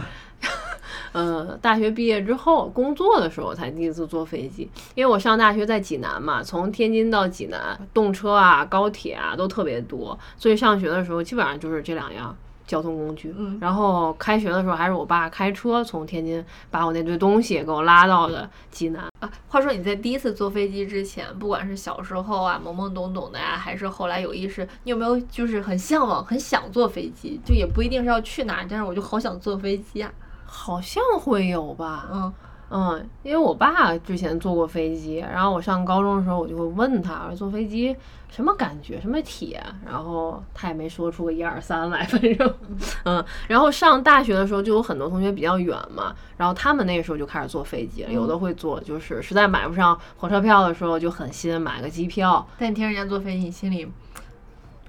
[1.12, 12.36] 呃，大学毕业之后工作的时候才第一次坐飞机，因为我上大学在济南嘛，从天津到济南，动车啊、高铁啊都特别多，所以上学的时候基本上就是这两样。
[12.72, 19.04] 交通工具，嗯然后开学的时候还是我爸开车从天津把我那堆东西给我拉到了济南。
[19.20, 27.38] 啊，话说你在第一次坐飞机之前，不管是小时候啊懵懵懂懂的呀、还是后来有意识，你有没有就是很向往、很想坐飞机？
[27.44, 30.10] 就也不一定是要去哪儿，但是我就好想坐飞机啊。
[30.46, 32.34] 好像会有吧，嗯
[32.74, 37.94] 嗯，因为我爸之前坐过飞机，然后我上高中的时候我就会问他，我说坐飞机
[38.30, 39.48] 什么感觉，什么体？
[39.48, 42.54] 验，然后他也没说出个一二三来，反正，
[43.04, 53.92] 嗯，然后上大学的时候就有很多同学比较远嘛，然后他们那个时候就开始坐飞机了，有的会坐，就是实在买不上火车票的时候就狠心买个机票，但你听人家坐飞机，你心里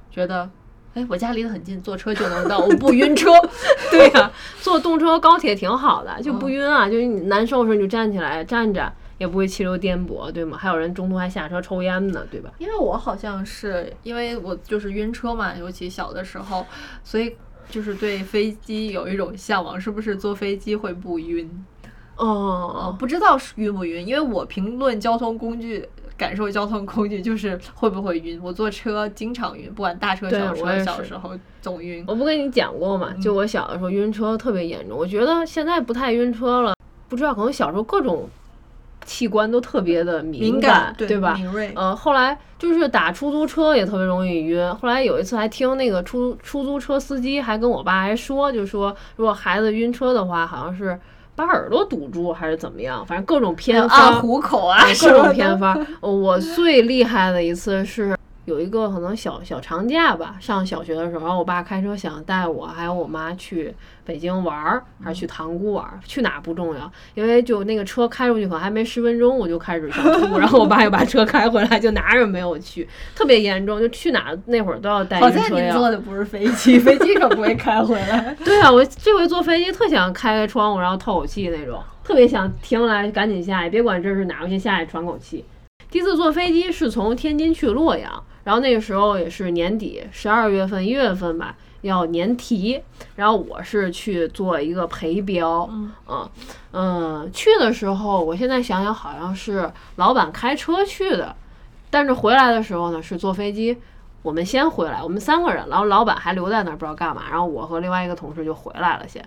[0.09, 0.49] 觉得，
[0.95, 3.31] 哎，我家离得很近，坐车就能到，我不晕车。
[3.91, 6.89] 对呀、坐动车、高铁挺好的，就不晕啊。
[6.89, 10.59] 就是你难受的时候你就站起来站着，也不会气流颠簸，对吗？
[10.59, 12.51] 还有人中途还下车抽烟呢，对吧？
[12.59, 16.67] 因为我好像是因为我就是晕车嘛，尤其小的时候，
[17.03, 17.35] 所以
[17.71, 21.49] 就是对飞机有一种向往，是不是坐飞机会不晕？
[22.17, 25.89] 哦，哦，不知道是晕不晕，因为我评论交通工具
[26.23, 28.39] 感受交通工具就是会不会晕。
[28.41, 32.05] 我坐车经常晕，不管大车小车，小时候总晕。
[32.07, 36.77] 我不跟你讲过嘛，就我小的时候晕车特别严重，我觉得现在不太晕车了，
[37.09, 38.29] 不知道可能小时候各种
[39.05, 41.35] 器官都特别的敏感，对吧？
[41.35, 41.73] 敏锐。
[41.75, 44.73] 嗯，后来就是打出租车也特别容易晕。
[44.77, 50.97] 后来有一次还听那个出出租车司机还跟我爸还说，就说如果孩子晕车的话，好像是
[51.35, 55.75] 把耳朵堵住还是怎么样，反正各种偏按 方，虎口啊，各种 偏方。
[56.01, 58.17] 呃我最厉害的一次是。
[58.45, 63.73] 有一个可能小小长假吧，上小学的时候，然后我爸开车想带我还有我妈去
[64.05, 75.67] 北京玩儿，还是去塘沽玩儿，去哪不重要，因为就那个车开出去可能还没十分钟，我就开始想吐，然后我爸又把车开回来，就哪儿也没有去，特别严重，就去哪那会儿都要带好在晕车药。
[75.67, 78.37] 你坐的不是飞机，飞机可不会开回来。
[78.45, 85.45] 对啊，我这回坐飞机特想开开窗户，然后透口气那种，特别想停下来赶紧下来，别管这是哪儿，我先下去喘口气。
[85.91, 92.81] 第一次坐飞机是从天津去洛阳，然后那个时候也是年底，十二月份、一月份吧，要年提，
[93.17, 96.31] 然后我是去做一个陪标，嗯嗯
[96.73, 101.35] 嗯，去的时候，我现在想想好像是老板开车去的，
[101.91, 103.77] 但是回来的时候呢是坐飞机。
[104.23, 109.21] 我们先回来，我们三个人，然后老板还留在那儿不知道干嘛，然后我和另外一个同事就回来了先。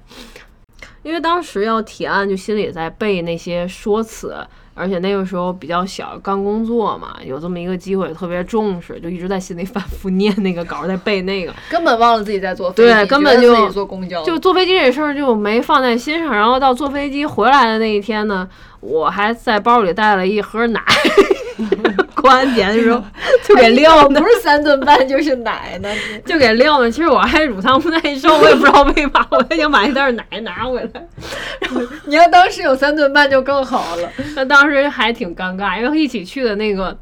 [1.03, 4.35] 因为当时要提案，就心里在背那些说辞，
[4.75, 11.53] 而且那个时候比较小，刚工作嘛，有这么一个机会，特别重视，就一直在心里 反复念那个稿，在背那个。
[11.69, 18.47] 根本忘了自己在坐飞机，对根本就坐公交，就坐飞机这事儿就没放在心上，然后到坐飞机回来的那一天呢，
[18.81, 20.83] 我还在包里带了一盒奶，
[21.57, 23.03] 过 安检的时候
[23.43, 25.89] 就给撂那不是三顿半就是奶呢。
[26.25, 26.89] 就给撂那。
[26.89, 31.03] 其实我还乳糖不耐受，我也不知道为嘛，我还想把那袋奶 拿回来。
[32.05, 34.09] 你要当时有三顿半就更好了。
[34.35, 36.97] 那当时还挺尴尬，因为一起去的那个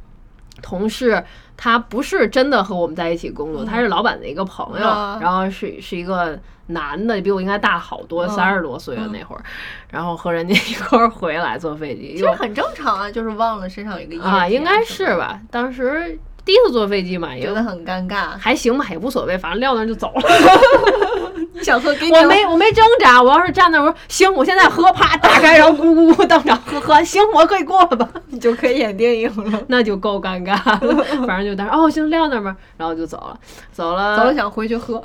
[0.61, 1.23] 同事，
[1.63, 9.41] 他不是真的和我们在一起工作，他是老板的一个朋友，啊然后是是一个男的，比我应该大好多，嗯三十多岁了那会儿，
[9.89, 14.83] 然后和人家一块儿回来坐飞机，又其实很正常啊，就是忘了身上有一个液啊，应该？
[14.83, 15.39] 是吧？
[15.49, 18.37] 当时第一次坐飞机嘛，也觉得很尴尬。
[18.37, 20.21] 还行吧，也无所谓，反正撂那儿就走了。
[21.53, 28.09] 你想喝给你我没我没挣扎，我要是站那儿，我说行，我现在喝，啪打开，然后咕咕咕当场喝喝，行， 我可以过了吧？
[28.27, 29.63] 你就可以演电影了。
[29.69, 31.03] 那就够尴尬了。
[31.27, 33.39] 反正就当时哦，行，撂那儿吧，然后就走了，
[33.71, 35.01] 走了，走了想回去喝，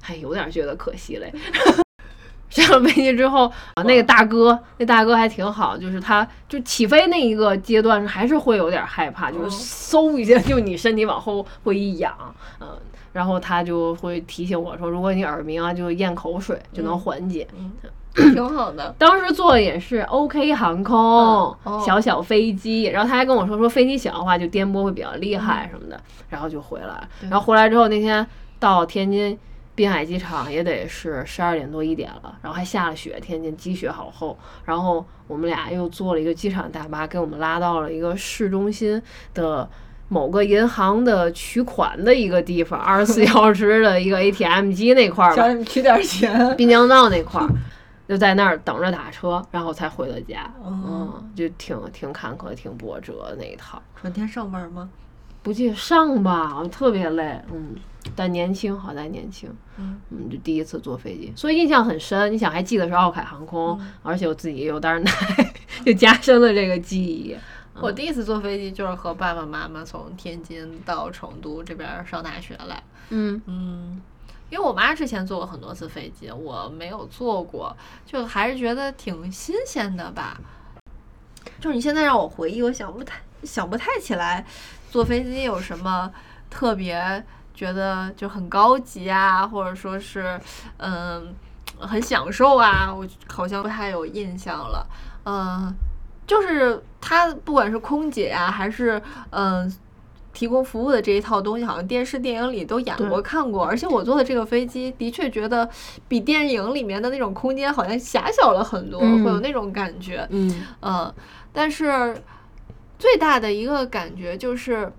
[0.00, 1.32] 还有点觉得可惜嘞。
[2.48, 12.14] 上了飞机之后啊，那个大哥，那大哥还挺好，就是他就起飞那一个阶段还是会有点害怕，就是嗖一下，就你身体往后会一仰，
[12.60, 12.68] 嗯，
[13.16, 17.48] 然后他就会提醒我说，如果你耳鸣啊，就咽口水就能缓解。
[18.14, 18.94] 挺好的。
[18.98, 25.98] 当时坐的也是 OK 航空、嗯哦小小飞机，然后他还跟我说说飞机小的话就颠簸会比较厉害什么的，
[26.28, 27.08] 然后就回来。
[27.22, 28.26] 然后回来之后那天
[28.58, 29.38] 到天津
[29.74, 34.36] 滨海机场也得是十二点多一点了，然后还下了雪，天津积雪好厚。
[34.66, 39.00] 然后我们俩又坐了一个机场大巴，给我们拉到了一个市中心
[39.32, 39.66] 的。
[40.08, 46.56] 某个银行的取款的一个地方，二十四小时的一个 ATM 机那块儿吧，取点钱。
[46.56, 47.48] 滨江道那块儿，
[48.08, 50.42] 就在那儿等着打车，然后才回的家。
[50.62, 53.82] 哦嗯，就挺挺坎坷、挺波折那一套。
[54.00, 54.88] 转天上班吗？
[55.42, 57.40] 不记得上吧，特别累。
[57.52, 57.74] 嗯，
[58.14, 59.48] 但年轻，好在年轻。
[59.78, 62.32] 嗯嗯，就第一次坐飞机，所以印象很深。
[62.32, 65.10] 你想，还记得是奥凯航空，嗯而且我自己也有袋奶，
[65.84, 67.36] 就加深了这个记忆。
[67.80, 72.82] 我第一次坐飞机就是和爸爸妈妈从天津到成都这边上大学来。
[73.10, 74.00] 嗯嗯，
[74.50, 80.40] 因为我妈之前坐过很多次飞机，我没有坐过，就还是觉得挺新鲜的吧。
[81.60, 84.44] 就是你现在让我回忆，我想不太想不太起来，
[84.90, 86.10] 坐飞机有什么
[86.50, 90.38] 特别觉得就很高级啊，或者说是
[90.78, 91.34] 嗯
[91.78, 94.86] 很享受啊，我好像不太有印象了。
[95.24, 95.74] 嗯，
[96.26, 99.72] 就是它不管是空姐啊，还是嗯。
[100.36, 103.64] 提供服务的这一套东西，好像电视、电影里都演过、看过。
[103.64, 105.66] 而且我坐的这个飞机，的确觉得
[106.08, 110.28] 比电影里面的那种空间好像狭小了很多，嗯会有那种感觉。
[110.28, 111.14] 嗯嗯，
[111.54, 112.14] 但是
[112.98, 114.92] 最大的一个感觉就是，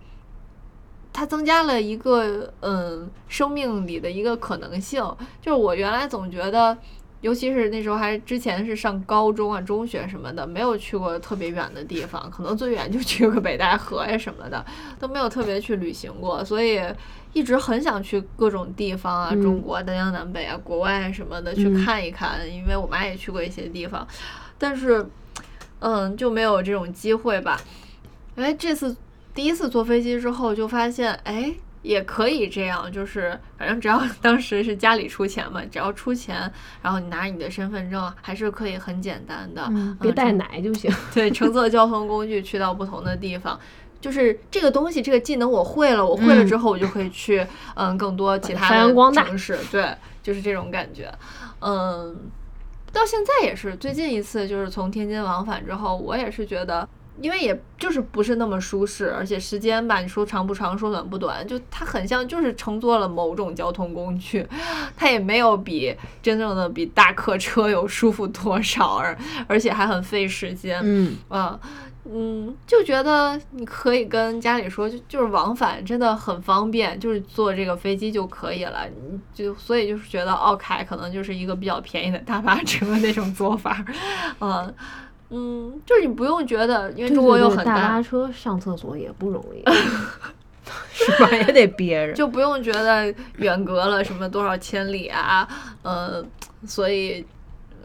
[1.13, 5.03] 它增加了一个嗯生命里的一个可能性。
[5.39, 6.75] 就是我原来总觉得，
[7.21, 14.65] 尤其是那时候还之前是上高中啊、中学什么的，没有去过特别远的地方，可能最远就去个北戴河呀什么的，
[14.99, 16.81] 都没有特别去旅行过，所以。
[17.33, 24.07] 一直很想去各种地方啊，嗯中国南洋南北啊，国外什么的去嗯看一看，因为我妈也去过一些地方，
[24.57, 25.05] 但是，
[25.79, 27.61] 嗯，就没有这种机会吧。
[28.37, 28.95] 哎，这次
[29.35, 31.53] 第一次坐飞机之后，就发现，哎，
[31.87, 40.93] 也可以这样，就是反正只要 当时是家里出钱嘛，只要出钱，然后你拿你的身份证，还是可以很简单的，嗯别带奶就行。
[41.13, 43.57] 对，乘坐交通工具去到不同的地方。
[43.99, 51.11] 就是这个东西，这个技能我会了，我会了之后，我就可以去嗯更多其他发的城市，对，就是这种感觉。
[51.61, 52.15] 嗯，
[52.93, 56.87] 到现在也是，最近一次就是从天津往返之后，我也是觉得，
[57.19, 64.45] 因为也就是不是那么舒适，而且时间吧，你说长不长，说短不短，就它很像就是乘坐了某种交通工具，
[64.95, 70.79] 它也没有比真正的比大客车有舒服多少，而而且还很费时间。
[70.83, 71.59] 嗯，嗯
[72.09, 78.87] 嗯，就觉得你可以跟家里说，就就是往返真的很方便，就是坐这个飞机就可以了。
[78.87, 83.85] 你就所以就是觉得奥凯可能就是一个比较便宜的大巴车 那种做法，
[84.39, 84.73] 嗯
[85.29, 89.63] 嗯，就是你不用觉得，因为中国有很大巴车上厕所也不容易，
[90.93, 91.29] 是吧？
[91.31, 92.13] 也得憋着。
[92.13, 95.47] 就不用觉得远隔了什么多少千里啊，
[95.81, 96.25] 呃，
[96.65, 97.25] 所以，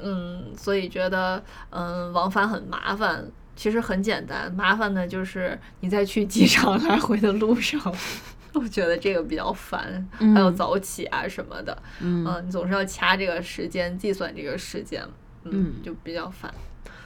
[0.02, 3.24] 嗯，所以觉得，嗯，往返很麻烦。
[3.54, 7.78] 其实很简单，麻烦的就是你在去机场来回的路上，
[8.54, 15.06] 我觉得这个比较烦，还有嗯早起啊什么的，嗯嗯，你总是要掐这个时间，计算这个时间，
[15.44, 16.52] 嗯就比较烦。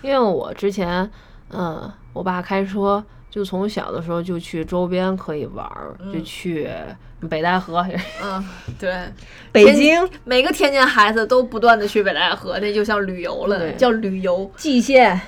[0.03, 1.11] 因为我之前，
[1.51, 6.25] 嗯，我爸开车，就从小的时候就去周边可以玩儿，就嗯。
[6.25, 6.69] 去
[7.31, 7.85] 北戴河，
[8.23, 8.45] 嗯，
[8.79, 8.95] 对，
[9.51, 14.49] 北京每个天津孩子都不断的去北戴河，那就像旅游了，对叫旅游。
[14.55, 15.19] 蓟县、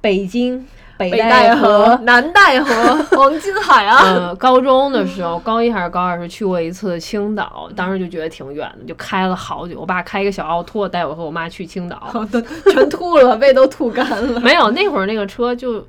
[0.00, 0.66] 北京、
[1.10, 4.14] 北北戴戴河、南戴河、 黄金海岸。
[4.14, 9.80] 呃，高中的时候，高一还是高二时去过一次青岛，当时就觉得挺远的，就开了好久。
[9.80, 14.40] 我爸开一个小奥拓带我和我妈去青岛， 都全吐了，胃都吐干了。
[14.40, 15.86] 没有那会儿那个车就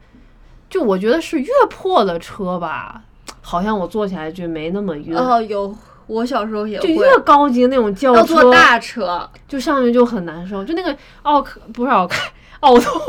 [0.70, 3.02] 就我觉得是越破的车吧，
[3.42, 5.76] 好像我坐起来就没那么晕，哦，有，
[6.08, 10.64] 我小时候也就会越高级那种轿要车，坐大车，就上去就很难受。
[10.64, 12.16] 就那个奥克不是奥克，
[12.62, 13.02] 奥拓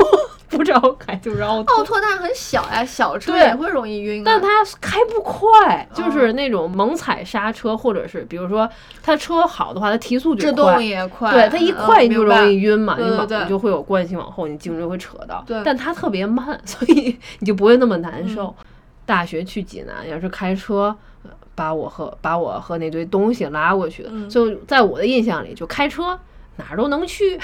[0.57, 4.23] 不着开就是奥拓，奥拓但是很小呀，小车也会容易晕啊。
[4.25, 4.47] 但它
[4.79, 8.69] 开不快，哦就是那种猛踩刹车，或者是比如说
[9.01, 10.83] 它车好的话，它提速就制快动。
[10.83, 15.43] 也快，对它一嗯快你就容易晕嘛，你往你就会有惯性往后，你颈椎会扯到。
[15.47, 18.47] 对但它特别慢， 所以你就不会那么难受。
[18.59, 18.65] 嗯
[19.07, 20.85] 大学去济南要是开车，
[21.21, 26.19] 呃把我和把我和那堆东西拉过去的，嗯就在我的印象里，就开车
[26.57, 27.39] 哪儿都能去。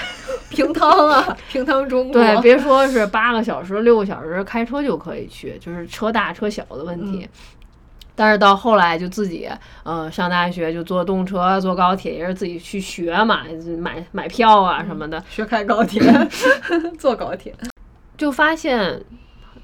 [0.50, 2.12] 平汤啊， 平汤中国。
[2.12, 7.24] 对，别说是八个小时、六个小时开车就可以去，就是车大车小的问题。
[7.24, 7.28] 嗯
[8.14, 9.48] 但是到后来就自己，
[9.84, 13.40] 呃，上大学就坐动车、坐高铁，也是自己去学嘛，
[13.78, 16.02] 买买票啊什么的，学开高铁，
[16.98, 17.54] 坐高铁。
[18.18, 19.02] 就发现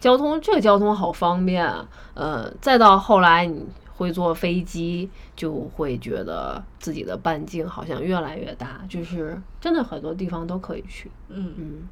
[0.01, 1.87] 交通这个交通好方便啊。
[2.15, 3.67] 呃，再到后来你
[3.99, 11.11] 会坐飞机，就会觉得自己的半径好像越来越大，就是真的很多地方都可以去。
[11.29, 11.53] 嗯。
[11.59, 11.89] 嗯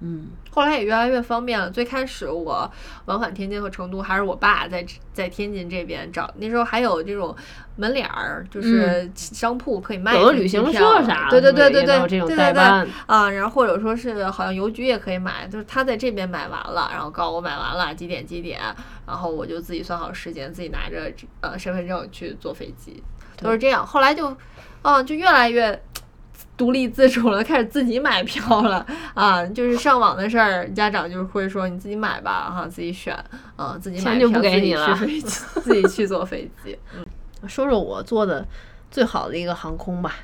[0.00, 1.70] 嗯后来也越来越方便了。
[1.70, 2.70] 最开始我
[3.04, 7.34] 往返天津和成都，还是我爸在在天津这边找，那时候还有这种
[7.76, 12.62] 门脸儿，就是商铺可以卖嗯有的旅行社啥对的对对对对，对对对
[13.06, 18.60] 啊，然后或者说是好像邮局也可以买，就是他在这边买完了，然后告诉我买完了几点几点，
[19.06, 23.02] 然后我就自己算好时间，自己拿着呃身份证去坐飞机，
[23.36, 23.86] 都是这样。
[23.86, 24.36] 后来就，
[24.82, 25.80] 啊，就越来越。
[26.58, 28.84] 独立自主了，开始自己买票了
[29.14, 29.46] 啊！
[29.46, 33.16] 就是上网的事儿，家长就会说你自己买吧，哈、自己选，
[33.56, 35.28] 啊，自己买钱就不票自己去给你了飞机
[35.62, 36.76] 自己去坐飞机。
[37.46, 38.44] 说说我坐的
[38.90, 40.16] 最好的一个航空吧。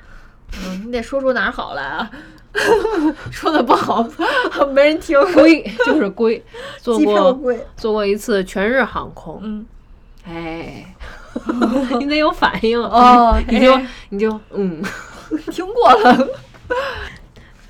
[0.67, 2.11] 嗯，你得说出哪儿好来啊！
[3.31, 4.07] 说的不好，
[4.73, 5.17] 没人听。
[5.33, 6.45] 贵就是贵，
[6.79, 9.67] 坐机票过贵，坐过一次全日航空，嗯，
[10.27, 10.95] 哎，
[11.99, 14.81] 你得有反应哦你就哎你就嗯，
[15.51, 16.29] 听过了。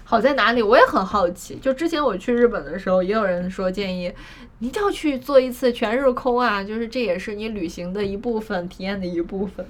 [0.05, 0.63] 好在哪里？
[0.63, 1.57] 我也很好奇。
[1.57, 4.13] 就之前我去日本的时候，也有人说建议
[4.59, 9.67] 你一定要去做一次全日空啊，就是这也是你旅行的一部分，体验的一部分。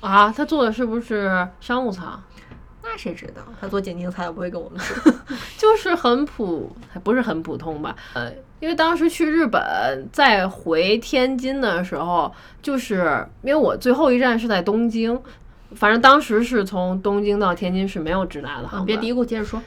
[0.00, 2.22] 啊，他坐的是不是商务舱？
[2.82, 3.42] 那谁知道？
[3.60, 5.12] 他做检定才不会跟我们说。
[5.56, 7.96] 就是很普，还不是很普通吧？
[8.14, 8.30] 呃，
[8.60, 12.30] 因为当时去日本，再回天津的时候，
[12.60, 15.18] 就是因为我最后一站是在东京，
[15.74, 19.60] 反正当时是从东京到天津是没有直达的航班，别嘀咕，接着说。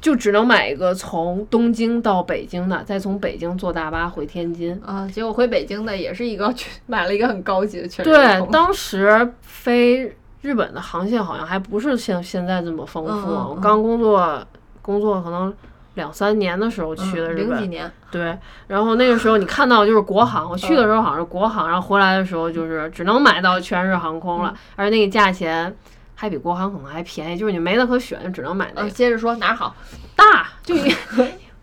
[0.00, 4.80] 就只能买一个从东京到北京的，再从北京坐大巴回天津。
[4.82, 13.10] 啊，结果回北京的也是一个去买了一个很高级的对，当时飞日本的航线好像还不是像现在这么丰富。
[13.10, 14.42] 嗯嗯嗯我刚工作，
[14.80, 15.52] 工作可能
[15.94, 18.38] 两三年的时候去的日本，零几年，对，
[18.68, 25.74] 然后那个时候你看到就是国航，我去的时候好像是国航，然后回来的时候就是只能买到全日航空了，而且那个价钱
[26.14, 29.74] 还比国航可能还便宜，就是你没得可选，就只能买那接着说哪儿好？
[30.14, 30.94] 大，就因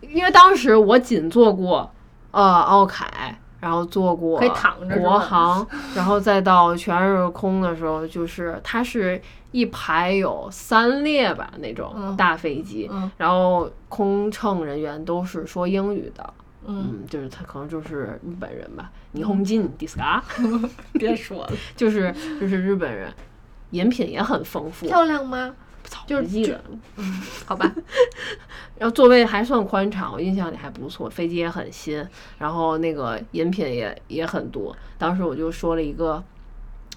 [0.00, 1.90] 因为当时我仅坐过
[2.30, 3.06] 呃奥凯。
[3.60, 5.66] 然后坐过可以躺着国航，
[5.96, 9.20] 然后再到全日空的时候，就是它是
[9.50, 12.16] 一排有三列吧那种嗯。
[12.16, 13.10] 大飞机，嗯。
[13.16, 16.34] 然后空乘人员都是说英语的，
[16.66, 20.22] 嗯，嗯，就是他可能就是日本人吧，霓虹金迪斯卡，
[20.94, 23.12] 别说了，就是就是日本人，
[23.70, 25.54] 饮品也很丰富，漂亮吗？
[25.84, 26.60] 操就是不记得，
[27.46, 27.74] 好吧，
[28.76, 34.76] 然后座位还算宽敞，我印象里还不错，飞机也很新，然后那个饮品也也很多。
[34.98, 36.22] 当时我就说了一个，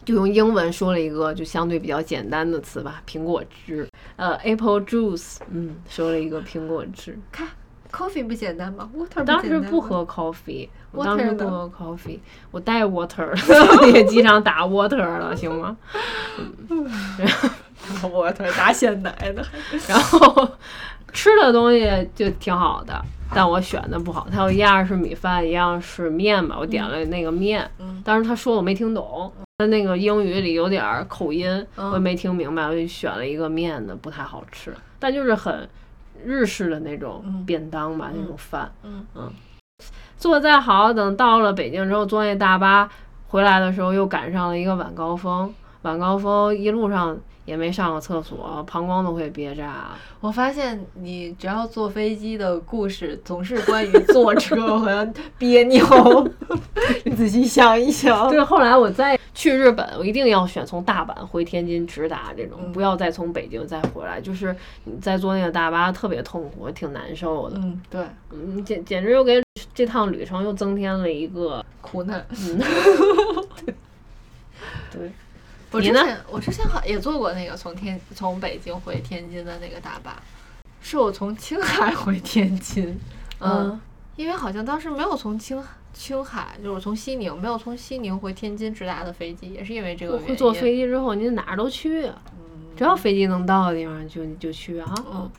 [0.03, 7.17] 就用英文说了一个就相对比较简单的词吧，苹果汁，呃，apple juice，嗯，说了一个苹果汁。
[7.31, 7.47] 看
[7.91, 12.17] coffee 不简单吗？water 当时不喝 coffee，我当时不喝 coffee，
[12.49, 13.29] 我带 water，
[13.81, 15.77] 那个机场打 water 了， 行吗
[18.01, 19.45] ？water 打鲜奶的，
[19.87, 20.49] 然后
[21.11, 22.99] 吃的东西就挺好的，
[23.33, 24.27] 但我选的不好。
[24.31, 35.67] 它有一样是米饭，一样是面吧，我点了那个面，嗯但是他说我没听懂，他那个英语里有点儿口音，嗯我也没听明白，我就选了一个面的，不太好吃，但就是很
[36.23, 38.71] 日式的那种嗯便当吧，那嗯种饭。
[38.83, 39.31] 嗯
[40.17, 42.87] 做得再好，等到了北京之后，坐那大巴
[43.29, 45.51] 回来的时候，又赶上了一个晚高峰。
[45.81, 49.89] 晚高峰一路上也没上过厕所，膀胱都会憋炸。
[50.19, 55.81] 我发现你只要坐飞机的故事，总是关于坐车和憋尿。
[57.03, 64.21] 你仔细想一想，对，后来我再去日本，我一定要选从大阪回天津直达这种，嗯不要再从北京再回来。
[64.21, 67.57] 就是你再坐那个大巴特别痛苦，挺难受的。
[67.57, 69.41] 嗯，对，嗯，简简直又给
[69.73, 72.23] 这趟旅程又增添了一个苦难。
[72.29, 72.59] 嗯，
[74.91, 75.11] 对，
[75.71, 80.21] 我之前我之前好也坐过那个从天从北京回天津的那个大巴，
[80.81, 82.99] 是我从青海回天津，
[83.39, 83.79] 嗯，
[84.17, 85.63] 因为好像当时没有从青
[85.93, 90.27] 青海，就是从西宁没有从西宁回天津直达的飞机，也是因为这个原因。
[90.29, 92.21] 会坐飞机之后，你哪儿都去啊，
[92.75, 94.93] 只要飞机能到的地方就就去啊。
[95.09, 95.29] 嗯，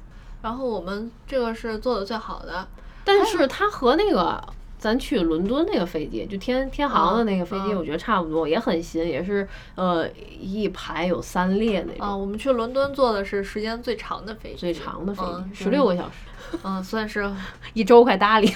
[0.40, 2.66] 然后我们这个是做的最好的，
[3.04, 4.42] 但是它和那个
[4.82, 10.08] 咱去伦敦那个飞机，就天天航的那个飞机，我觉得差不多，也很新，也是呃
[10.40, 17.32] 一排有三列那啊、种，我们去伦敦坐的是时间最长的飞机，最长的飞嗯机，十六个小时，嗯，算是，
[17.74, 18.52] 一周快搭理，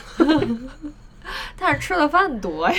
[1.57, 2.77] 但是吃的饭多呀，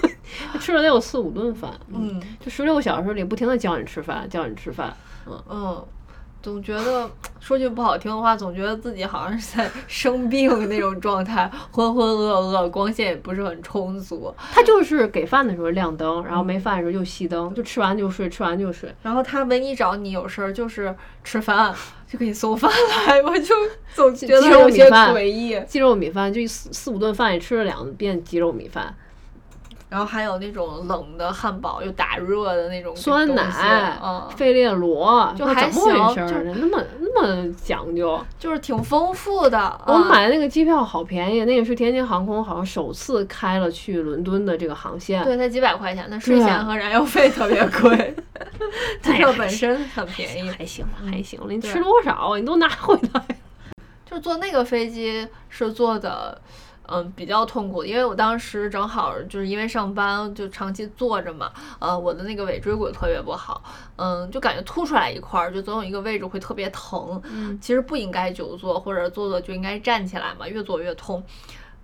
[0.58, 5.84] 吃了得有四五顿饭，嗯就十六个小时里不停的叫你吃饭，叫你吃饭，嗯，嗯，
[6.40, 7.10] 总觉得
[7.40, 14.32] 说句不好听的话，总觉得自己好像是在 生病那种状态，浑浑噩噩，光线也不是很充足。
[14.52, 18.94] 他就是给饭的时候亮灯，然后嗯没饭的时候就熄灯，就吃完就睡，吃完就睡。
[19.02, 21.74] 然后他唯一找你有事儿就是吃饭，
[22.06, 22.70] 就给你送饭
[23.06, 23.54] 来，我就
[23.94, 25.60] 总觉得有些诡异。
[25.66, 28.94] 鸡肉米饭就四四五顿饭也吃了两遍鸡肉米饭，
[29.88, 35.82] 然后还有那种冷的汉堡，又打热的那种酸奶嗯，费列罗，就还行
[36.14, 36.54] 就是？
[36.58, 38.20] 那么那么讲究。
[38.38, 39.80] 就是挺丰富的。
[39.86, 45.24] 我嗯买的那个机票好便宜，那个是天津航空好像首次开了去伦敦的这个航线。
[45.24, 48.14] 对，才几百块钱，那税对钱和燃油费特别贵，
[49.00, 50.50] 机哎票本身很便宜。
[50.50, 51.46] 还行吧，还行了。
[51.48, 52.36] 你吃多少？
[52.36, 53.24] 你都拿回来。
[54.10, 56.40] 就坐那个飞机是坐的，
[56.90, 63.62] 嗯，比较痛苦，因为我当时正好就是因为上班就长期坐着嘛，呃，我的那个尾椎骨特别不好，
[63.96, 67.20] 嗯，就感觉凸出来一块儿，就总有一个位置会特别疼。
[67.24, 71.22] 嗯，其实不应该久坐，或者坐坐就应该站起来嘛，越坐越痛。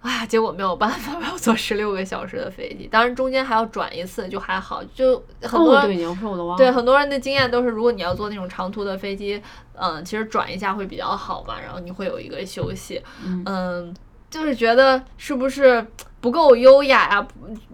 [0.00, 6.59] 哎，结果没有办法， 我要坐十六个小时的飞机，当然中间还要转一次，就还好，就很多哦，对，你说我都忘了。
[6.59, 9.42] 对，很多人的经验都是，如果你要坐那种长途的飞机，
[9.72, 13.94] 嗯，其实转一下会比较好嘛，然后你会有一个休息，嗯嗯，
[14.35, 15.87] 就是觉得是不是
[16.20, 17.28] 不够优雅呀、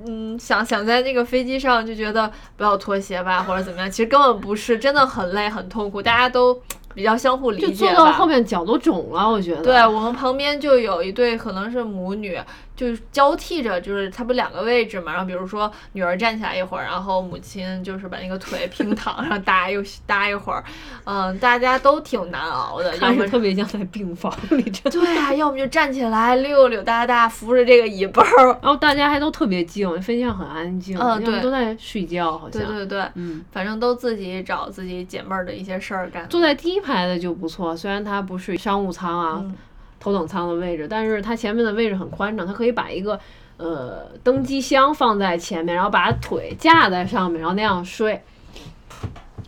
[0.07, 6.61] 嗯，想想在那个飞机上就觉得不要脱鞋吧，或者怎么样，其实根本不是，真的很累很痛苦，大家都
[6.95, 8.27] 比较相互理解吧坐到后。
[8.27, 9.63] 面脚都肿了，我觉得。
[9.63, 12.39] 对我们旁边就有一对可能是母女，
[12.81, 15.13] 就是交替着，就是它不两个位置嘛。
[15.13, 20.65] 然后比如说女儿站起来一会儿，然后母亲就是把那个腿平躺 上搭又搭一会儿，
[21.05, 28.47] 嗯，大家都挺难熬的，要么看着特别像在病房里，对啊，要么就站起来溜溜达达，扶着这个椅背儿。
[28.63, 32.53] 然后大家还都特别静，飞机上很安静，嗯对都在睡觉，好像。
[32.53, 36.27] 对对对，嗯，反正都自己找自己解闷儿的一些事儿干。
[36.29, 39.55] 坐在第一排的就不错，虽然它不是商务舱啊，嗯
[40.01, 43.21] 头等舱的位置，但是它前面的位置很宽敞，它可以把一个
[43.59, 48.23] 呃登机箱放在前面，然后把腿架在上面，然后那样睡。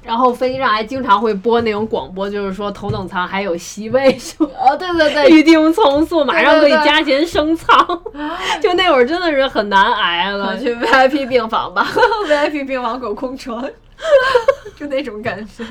[0.05, 7.87] 然后飞机上还经常会播那种广播，就是说头等舱还有席位，说哦，对对对，预定从速，马上可以加钱升舱。
[8.61, 11.87] 就那会儿真的是很难挨了，去 VIP 病房吧，
[12.29, 13.63] VIP 病房狗空调，
[14.77, 15.65] 就那种感觉。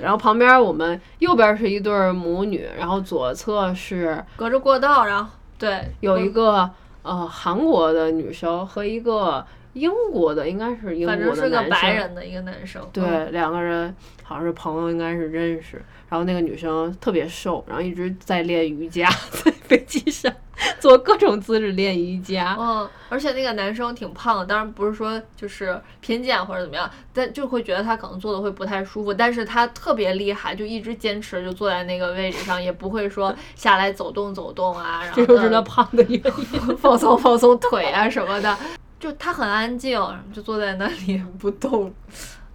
[0.00, 6.68] 然后旁边我们右边是一对儿母女，然后左侧是隔着过道，然后对有一个
[7.02, 9.44] 呃韩国的女生和一个
[9.74, 11.82] 英国的，应该是英反正是个国的男生。
[11.82, 15.84] 白人的一个男生，对，嗯两个人好像是朋友，应该是认识。
[16.08, 19.08] 然后那个女生特别瘦，然后一直在练瑜伽，
[19.44, 20.32] 在飞机上
[20.78, 22.56] 做各种姿势练瑜伽。
[22.56, 36.76] 嗯，而且那个男生挺胖的，当然不是说就是偏见或者怎么样，但就会觉得他可能坐的会不太舒服，但是他特别厉害，就一直坚持就坐在那个位置上，也不会说下来走动走动啊，然后这 就是他呃胖的原因。
[36.76, 38.56] 放松放松腿啊什么的，
[39.04, 40.00] 就他很安静，
[40.32, 41.92] 就坐在那里 不动，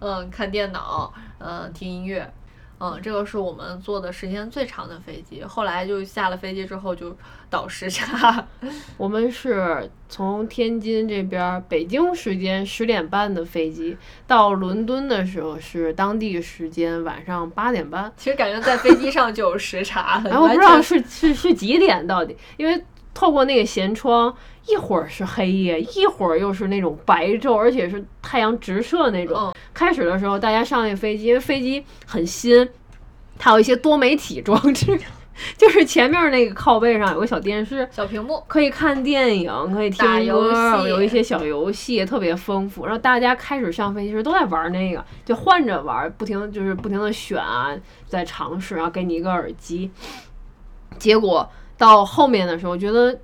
[0.00, 2.28] 嗯，看电脑，嗯，听音乐。
[2.80, 5.44] 嗯，这个是我们坐的时间最长的飞机。
[5.44, 7.16] 后来就下了飞机之后就
[7.48, 8.44] 倒时差，
[8.98, 13.96] 我们是从天津这边儿北京时间十点半的飞机，
[14.26, 18.12] 到伦敦的时候是当地时间晚上八点半。
[18.16, 22.82] 其实感觉在飞机上就有时差然后，我不知道是是是几点到底，因为
[23.20, 24.34] 透过那个舷窗，
[24.66, 29.36] 一会儿是黑夜，一会儿又是那种白昼，而且是太阳直射那种。
[29.38, 32.66] 嗯开始的时候，大家上那飞机，因为飞机很新，
[33.38, 34.98] 它有一些多媒体装置，
[35.58, 42.86] 就是前面那个靠背上有个小电视，小屏幕，可以看电影，可以听歌，戏有一些小游戏，特别丰富。
[42.86, 49.90] 然后大家开始上飞机时都在玩那个，就换着玩，不停就是不停的选啊，在尝试，然后给你一个耳机。
[50.98, 51.48] 结果
[51.80, 53.18] 到后面的时候，觉得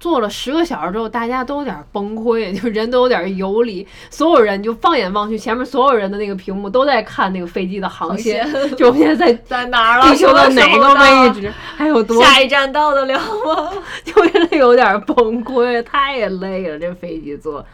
[0.00, 10.06] 坐了十个小时之后，大家都有点崩溃， 就人都有点游离，所有人就放眼望去，前面所有人的那个屏幕都在看那个飞机的航线，就我们现在在 在哪儿了？
[10.06, 11.30] 地球的哪个位？
[11.40, 13.70] 置，还有多 下一站到得了吗？
[14.02, 17.64] 就真的有点崩溃，太累了，这飞机坐。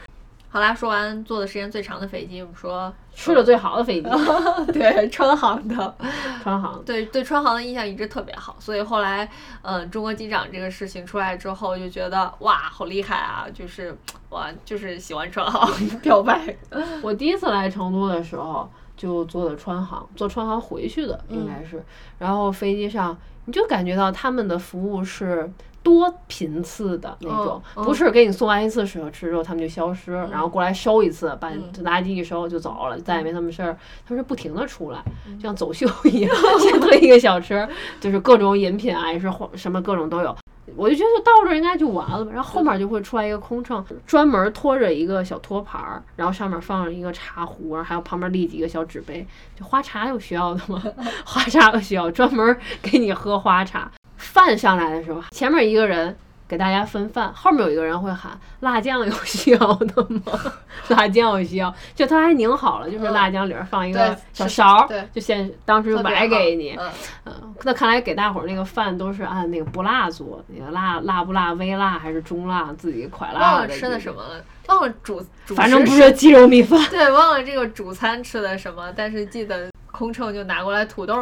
[0.51, 4.09] 好啦，说完坐的时间最长的飞机，我们说吃的最好的飞机，
[4.73, 5.95] 对川航的，
[6.43, 6.83] 川航。
[6.85, 9.29] 对对川航的印象一直特别好，所以后来，
[9.63, 13.47] 嗯、中国机长这个事情出来之后，就觉得哇，好厉害啊！
[13.53, 13.95] 就是
[14.31, 15.71] 哇，就是喜欢川航
[16.01, 16.57] 表白。
[17.03, 21.85] 我第一次来成都的时候就坐的川航，坐川航回去的应该是。
[22.19, 25.51] 然后飞机上你就感觉到他们的服务是
[25.89, 31.51] 多频次的那种，不是给你送完一次水和吃之后他们就消失，然后过来收一次，把
[31.83, 33.75] 垃圾一收就走了，再也没他们事儿。
[34.07, 35.03] 他们是不停的出来，
[35.41, 37.67] 像走秀一样， 先推一个小车，
[37.99, 40.37] 就是各种饮品啊，也是什么各种都有。
[40.77, 49.27] 我就觉得到这儿应该就完了吧，然后后面就会出来一个空乘，专门拖着一个小托盘儿，然后上面放着一个茶壶，然后还有旁边立几个小纸杯。
[49.59, 50.81] 就花茶有需要的吗？
[51.25, 53.91] 花茶有需要，专门给你喝花茶。
[54.19, 56.15] 饭上来的时候，前面一个人
[56.47, 60.33] 给大家分饭，后面有一个人会喊辣酱有需要的吗？
[60.89, 66.75] 辣酱有需要，就他还拧好了，就是嗯辣酱里边放一个小勺就现当时就特别崴给你。
[66.79, 66.91] 嗯
[67.27, 76.83] 嗯，那看来给大伙儿那个饭都是按那个不辣做，那个辣辣不辣、微辣还是中辣，自己快辣忘了吃的什么了，忘了主主反正不是鸡肉米饭。
[76.89, 81.15] 对，忘了这个主餐吃的什么，但是记得空乘就拿过来土豆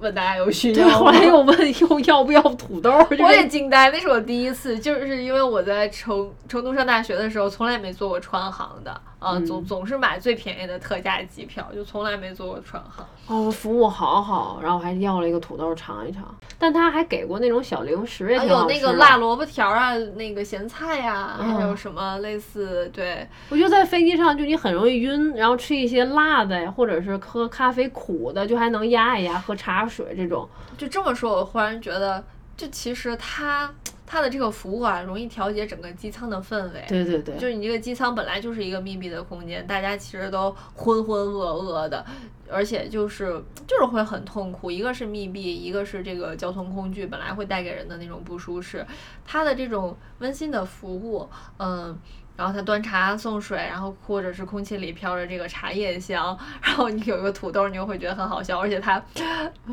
[0.00, 0.92] 问大家有需，要对。
[0.92, 13.06] 后来又问又要不要土豆，我也惊呆，那是我第一次，就是因为我在成成都上大学的时候，从来没坐过川航的，啊、嗯总总是买最便宜的特价机票，就从来没坐过船航。
[13.26, 16.22] 哦，服务好好，然后我还要了一个土豆尝一尝，
[16.58, 18.74] 但他还给过那种小零食，也啊，挺好吃的。
[18.74, 30.46] 有那个辣萝卜条啊，那个咸菜呀、嗯还有什么类似对，我觉得在飞机上就你很容易晕，然后吃一些辣的呀，或者是喝咖啡苦的，就还能压一压，喝茶水这种。
[30.76, 32.22] 就这么说，我忽然觉得，
[32.56, 33.72] 就其实它
[34.06, 36.84] 它的这个服务啊，容易调节整个机舱的氛围。
[36.88, 42.04] 对对对，就是你这个机舱本来就是一个密闭的空间，大家其实都浑浑噩噩的，
[42.50, 44.70] 而且就是就是会很痛苦。
[44.70, 48.86] 一个是密闭，一个是这个交通工具本来会带给人的那种不舒适。
[49.24, 51.28] 它的这种温馨的服务，
[51.58, 51.98] 嗯。
[52.36, 59.00] 然后他端茶送水，然后或者是空气里飘着这个茶叶香，然后你有一个土豆，你就会觉得很好笑，而且他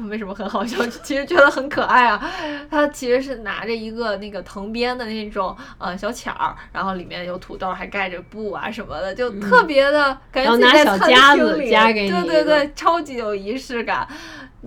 [0.10, 0.78] 为什么很好笑？
[1.02, 2.32] 其实觉得很可爱啊。
[2.70, 14.08] 他其实是拿着一个那个藤编的那种呃小巧儿，然后里面有土豆，还盖着布啊什么的，就特别的、感觉自己在餐夹子厅里夹给你对对对，超级有仪式感。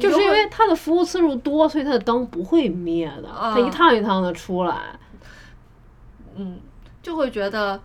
[0.01, 4.77] 就是因为它的服务次数多，所以它的灯不会灭的，它一啊趟一趟的出来。
[6.35, 6.59] 嗯，
[7.05, 7.81] 就会觉得，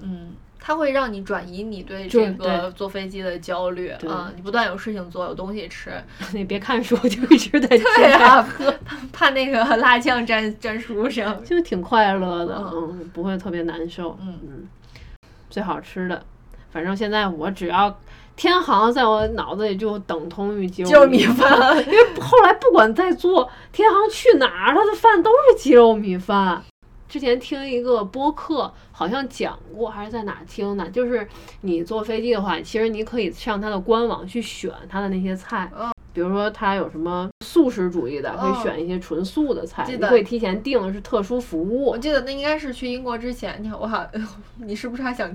[0.00, 5.92] 嗯，它会让你转移你对这个坐飞机的焦虑对啊，你不断有事情做，有东西吃，
[6.32, 14.16] 你别看书，就一直在吃对，啊，怕怕那个 辣酱粘粘书上，就挺快乐的，嗯嗯，不会特别难受。
[14.22, 14.68] 嗯嗯，
[15.50, 16.22] 最好吃的，
[16.70, 17.98] 反正现在我只要
[18.36, 26.62] 天航在我脑子里就等同于鸡肉米饭，饭，因为后来不管再做天航去哪儿，它的饭都是鸡肉米饭。
[27.10, 30.88] 之前听一个播客，好像讲过，还是在哪听的？
[30.90, 31.26] 就是
[31.62, 41.98] 你坐飞机的话，其实你可以上它的官网去选它的那些菜，嗯比如说它有什么素食主义的，可以嗯选一些纯素的菜，记得你可以提前订，是特殊服务我。
[41.98, 44.06] 记得那应该是去英国之前，你看我好，
[44.64, 45.28] 你是不是还想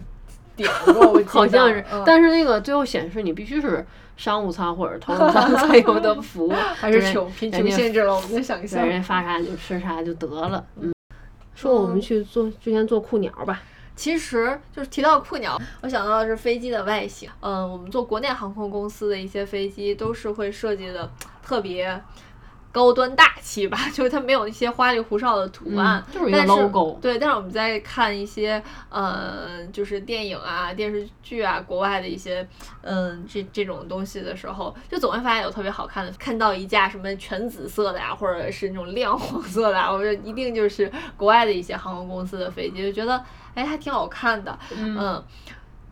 [0.56, 1.12] 点过？
[1.12, 8.88] 我好像是，嗯但是那个最后显示你必须是商务舱或者头等舱才有的服务， 还是人穷贫穷限制了我们的想对，象。
[8.88, 10.66] 人家发啥你就吃啥就得了。
[10.82, 10.94] 嗯，
[11.56, 13.64] 说我们去做之前做酷鸟吧，
[13.96, 17.30] 其实就是提到酷鸟，我想到的是飞机的外形。
[17.40, 21.10] 嗯，我们做国内航空公司的一些飞机都是会设计的
[21.42, 22.00] 特别
[22.76, 32.46] 高端大气吧， 就是它没有那些花里胡哨的图案，嗯就是一个但 logo 对，但是我们在看一些呃，就是电影啊、电视剧啊，国外的一些
[32.82, 43.24] 嗯这这种东西的时候，就总会发现有特别好看的，看到一架什么全紫色的呀，或者是那种亮黄色的啊，我觉得一定就是国外的一些航空公司的飞机，就觉得
[43.54, 45.24] 哎还挺好看的，嗯。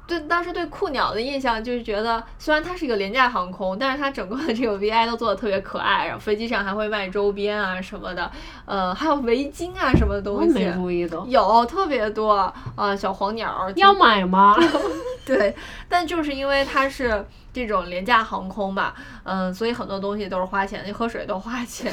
[0.06, 8.30] 对，当时对酷鸟的印象就是觉得，虽然它是一个廉价航空，但是它整个的这个 VI 都做的特别可爱，然后飞机上还会卖周边啊什么的，
[8.66, 11.26] 呃，还有围巾啊什么的东西，没注意到。
[11.26, 14.56] 有特别多，呃，小黄鸟儿要买吗？
[15.26, 15.56] 对，
[15.88, 18.94] 但就是因为它是这种廉价航空吧，
[19.24, 21.90] 嗯、所以很多东西都是花钱，你喝水都花钱，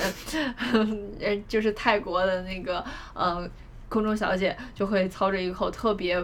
[1.21, 2.85] 呃，就是泰国的那个
[3.15, 3.49] 呃
[3.89, 6.21] 空中小姐就会操着一口特别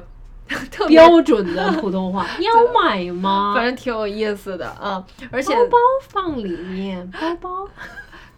[0.89, 3.53] 标准的普通话， 你要买吗？
[3.55, 5.77] 反正挺有意思的，嗯，而且包包
[6.09, 7.69] 放里面， 包包。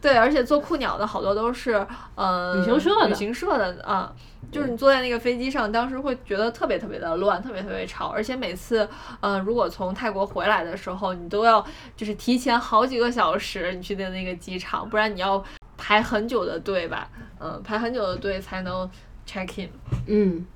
[0.00, 1.84] 对，而且做酷鸟的好多都是
[2.14, 3.08] 呃旅行社的。
[3.08, 4.12] 旅行社的啊，
[4.52, 8.88] 就是你坐在那个飞机上，当时会觉得特别特别的乱，特别特别吵，而且每次
[9.20, 11.64] 呃如果从泰国回来的时候，你都要
[11.96, 15.42] 就是提前好几个小时你去的那个机场，不然你要
[15.76, 17.08] 排很久的队吧，
[17.40, 18.88] 嗯、排很久的队才能
[19.28, 19.68] check in。
[20.06, 20.46] 嗯，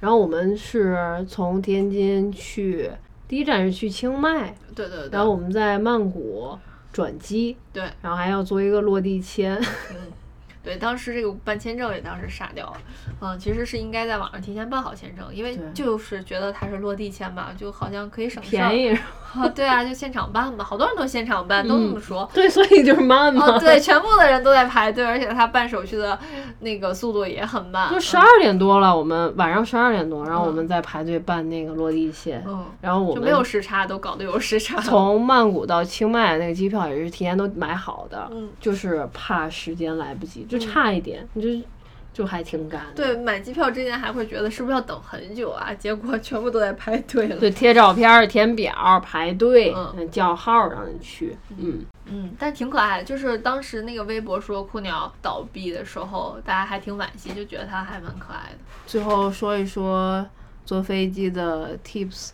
[0.00, 2.90] 然后我们是从天津去，
[3.26, 6.58] 第一站是去清迈，对对对，然后我们在曼谷
[6.92, 7.82] 转机，对。
[8.02, 9.60] 然后还要做一个落地签。
[10.64, 12.76] 对，当时这个办签证也当时傻掉了，
[13.20, 18.98] 嗯，其实是应该在网上提前办好签证，因为就是觉得它是落地签吧，就好像可以省事儿便宜，
[19.34, 22.28] 啊，对啊，就现场办吧，好多人都现场办，都这么说。
[22.32, 23.46] 对，所以就是慢嘛。
[23.46, 26.18] 哦，对，全部的人都在排队，而且他办手续的
[26.60, 27.92] 那个速度也很慢。
[27.92, 34.80] 就十二点多了，我们晚上十二点多，然后我们在排队办那个落地签，嗯，然后我们就没有时差，都搞得有时差。
[34.80, 41.66] 从曼谷到清迈那个机票也是提前都买好的，嗯就是怕时间来不及，就差一点，你就
[42.12, 42.86] 就还挺赶。
[42.94, 45.74] 对，买机票之前还会觉得是不是要等很久啊？
[45.74, 47.36] 结果全部都在排队了。
[47.38, 53.04] 对，贴照片儿、填表儿、排队、嗯嗯叫号儿让你去，嗯，嗯，但挺可爱的。
[53.04, 58.58] 就是当时那个微博说酷鸟倒闭的时候，大家还挺惋惜，就觉得它还蛮可爱的。
[58.86, 60.24] 最后说一说
[60.64, 62.30] 坐飞机的 tips，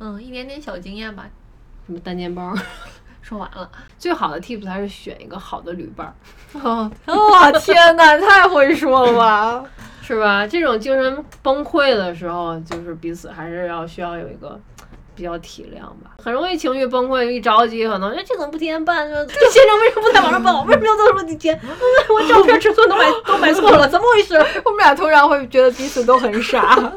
[0.00, 1.28] 嗯，一点点小经验吧。
[1.86, 2.58] 什么单肩包儿。
[3.24, 3.68] 说完了。
[3.98, 6.12] 最好的 tips 还是选一个好的旅伴儿，
[6.60, 9.64] 哦，哇，天哪，太会说了吧！
[10.02, 10.46] 是吧？
[10.46, 14.60] 这种精神崩溃的时候，就是彼此还是要需要有一个
[15.14, 16.10] 比较体谅吧。
[16.22, 19.08] 很容易情绪崩溃，一着急可能哎这怎么不提前办？
[19.08, 20.54] 这这签证为什么不在网上办？
[20.54, 21.58] 我 为什么要做落地签？
[22.08, 24.34] 我照片尺寸都买 都买错了，怎么回事？
[24.64, 26.92] 我们俩通常会觉得彼此都很傻。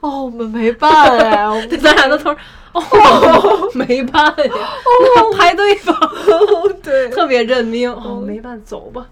[0.00, 2.38] 哦，我们没办哎，我们咱俩都同时
[2.72, 5.92] 哦，没办呀，哦排队吧，
[6.82, 7.92] 对特别认命。
[7.92, 9.04] 哦，没办，走吧。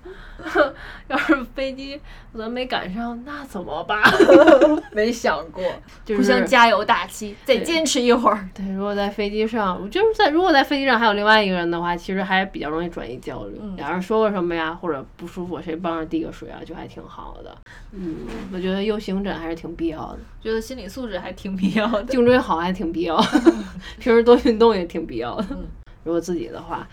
[1.09, 2.01] 要是飞机
[2.37, 4.03] 咱没赶上，那怎么办？
[4.93, 5.63] 没想过，
[6.05, 8.49] 就是互相加油打气，再坚持一会儿。
[8.55, 13.59] 对，如果在飞机上，我就是在如果在飞机上还有另外一个人的话，其实还比较容易转移焦虑。
[13.61, 17.57] 嗯两人说个什么呀，或者不舒服，谁帮着递个水啊，就还挺好的。
[17.93, 18.17] 嗯，
[18.53, 22.05] 我觉得 U 型枕还是挺必要的，觉得心理素质还挺必要的。
[22.05, 23.55] 颈椎好还挺必要的，
[23.99, 25.47] 平时多运动也挺必要的。
[25.53, 25.67] 嗯
[26.05, 26.89] 如果自己的话，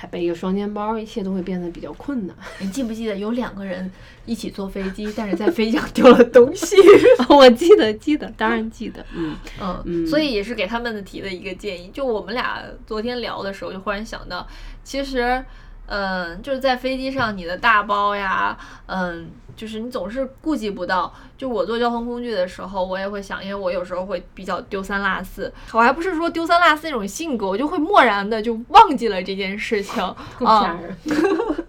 [0.00, 2.36] 还背一个双肩包，一切都会变得比较困难。
[2.62, 3.90] 你记不记得有两个人
[4.26, 6.76] 一起坐飞机，但是在飞机上 丢了东西？
[7.28, 9.04] 我记得，记得，当然记得。
[9.12, 11.90] 嗯，嗯，嗯所以也是给他们的提的一个建议。
[11.92, 14.46] 就我们俩昨天聊的时候，就忽然想到，
[14.84, 15.44] 其实
[15.88, 21.10] 嗯，就是在飞机上你的大包呀，嗯，就是你总是顾及不到。
[21.38, 30.02] 就我坐交通工具的时候，我也会想，因为我有时候会比较丢三落四，我还不是说丢三落四那种性格，我就会漠然的就忘记了这件事情
[30.44, 30.78] 啊。
[30.78, 30.96] 人。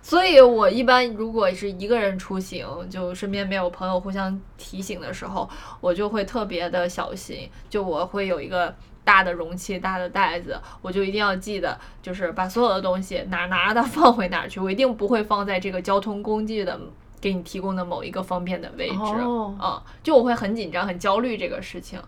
[0.00, 5.48] 所以我一般如果是一个人出行，就身边没有朋友互相提醒的时候，
[5.80, 8.72] 我就会特别的小心，就我会有一个。
[9.04, 16.80] 大的容器、大的袋子，我就一定要记得，就是把所有的东西哪儿拿的放回哪儿去，我一定不会放在这个交通工具的
[17.24, 18.96] 给你提供的某一个方便的位置。
[18.98, 21.98] 哦嗯，就我会很紧张、很焦虑这个事情。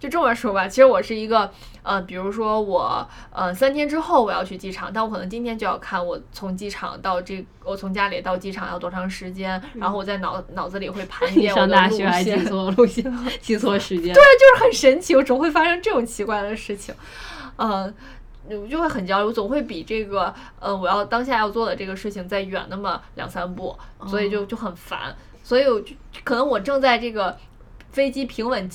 [0.00, 1.48] 就这么说吧，其实我是一个，
[1.84, 12.44] 呃，比如说我，呃，三天之后我要去机场，但我可能今天就要看我从机场到这，我从家里到机场要多长时间，然后我在脑脑子里会盘 你点我的路上大学还记线。
[12.44, 14.12] 错路线，记错时间。
[14.12, 16.92] 就是很神奇，我总会发生这种奇怪的事情，
[17.56, 17.94] 嗯、
[18.50, 23.76] 我就会很焦虑，我总会比这个，呃，我要当下要做的这个事情再远那么两三步，
[24.06, 25.94] 所以就就很烦，所以我就
[26.24, 27.36] 可能我正在这个
[27.90, 28.68] 飞机平稳。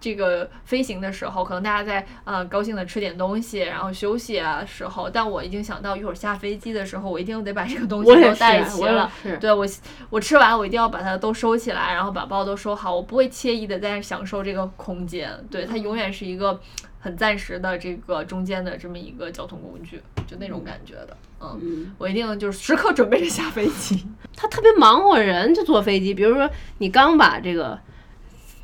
[0.00, 9.10] 这个飞行的时候，可能大家在呃高兴的吃点东西，然后休息啊时候，但我已经想到一会儿下飞机的时候，我一定得把这个东西 都带，齐了。
[9.22, 9.36] 是。
[9.38, 9.66] 对我，
[10.10, 15.30] 我吃完我一定要把它都收起来，然后把包都收好，我不会惬意的在享受这个空间。
[15.50, 16.60] 对，它永远是一个
[17.00, 21.16] 很暂时的这个中间的这么一个交通工具，就那种感觉的。
[21.40, 24.06] 嗯，嗯，我一定就是时刻准备着下飞机。
[24.36, 26.14] 他特别忙活人，就坐飞机。
[26.14, 27.78] 比如说，你刚把这个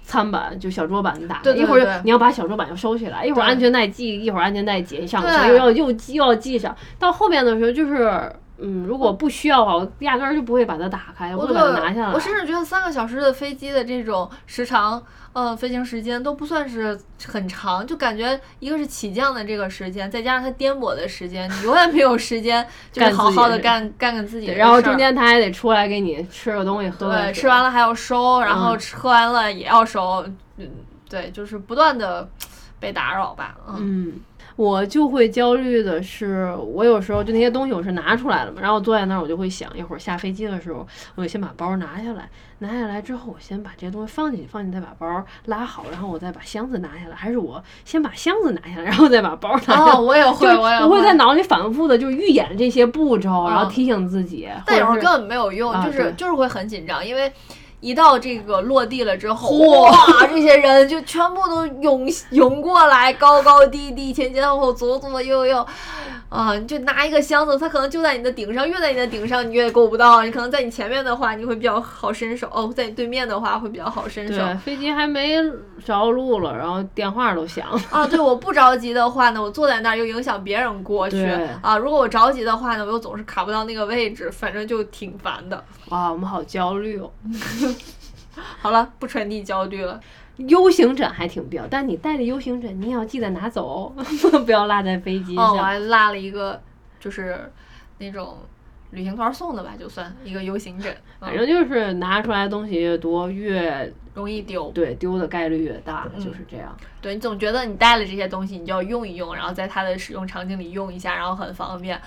[0.05, 6.77] 餐板就小桌板打开，对对一会儿对你要把小桌板要收起来，一会儿安全带系，一会儿安全带解上又要又系又要系上。
[6.99, 8.33] 到后边的时候就是。
[8.59, 12.13] 嗯，如果不需要的话，我压根儿就不会把它打开，我不会把它拿下来。
[12.13, 15.03] 我甚至觉得三个小时的飞机的这种时长，
[15.33, 16.97] 呃，飞行时间都不算是
[17.27, 24.55] 很长，就感觉一个是起降的这个时间，再加上它颠簸的时间，你永远没有时间 就是好好的干干干自己的。
[24.55, 30.25] 然后中间他还得出来给你吃个东西，喝个对，吃完了还要收，然后喝完了也要收，
[30.59, 30.71] 嗯，
[31.11, 32.29] 对，就是不断的
[32.79, 34.13] 被打扰吧，嗯，嗯，
[34.57, 40.87] 我就会焦虑的是，我有时候就那些东西我是拿出来了嘛，然后我坐在那儿，我就会想，一会儿下飞机的时候，
[41.17, 42.29] 我就先把包拿下来，
[42.61, 49.93] 拿下来之后，我先把这些东西放进去，放进去再把包拉好，然后我再把箱子拿下来，还是我先把箱子拿下来， 然后再把包拿下来。
[49.93, 54.49] 哦，我也会，我也我会在脑里反复的就预演这些步骤，然后嗯提醒自己。
[54.67, 57.33] 但有时候根本没有用，啊就是对就是会很紧张，因为
[57.85, 65.67] 一到这个落地了之后，哇，这些人就全部都涌涌过来，高高低低，前前后后，左左右右，
[66.35, 70.25] 啊，你就拿一个箱子，它可能就在你的顶上，越在你的顶上，你越够不到。
[70.25, 74.35] 你可能在你前面的话，你会比较好伸手；哦，在你对面的话会比较好伸手。
[74.35, 75.37] 对飞机还没
[75.85, 77.81] 着陆了，然后电话都响了。
[77.93, 81.79] 啊，对，我不着急的话呢，我坐在那儿又影响别人过去对啊。
[81.79, 85.65] 如果我着急的话呢，我又总是卡不到那个位置，反正就挺烦的。
[85.91, 87.09] 哇，我们好焦虑哦。
[88.61, 90.01] 好了，不传递焦虑了。
[90.37, 93.95] U 型枕还挺必要，但你带的 U 型枕，你也要记得拿走，
[94.45, 95.65] 不要落在飞机哦，我上。
[95.65, 96.61] 还落了一个，
[96.99, 97.53] 就是
[97.99, 98.39] 那种
[98.91, 104.71] 旅行团送的吧，就算一个 U 型枕， 嗯反正就是拿出来的东西越多，越容易丢。
[104.73, 106.77] 对丢的概率越大，嗯就是这样。
[107.01, 112.01] 对你总觉得你带了这些东西，你就要用一用，然后在它的使用场景里用一下，然后很方便。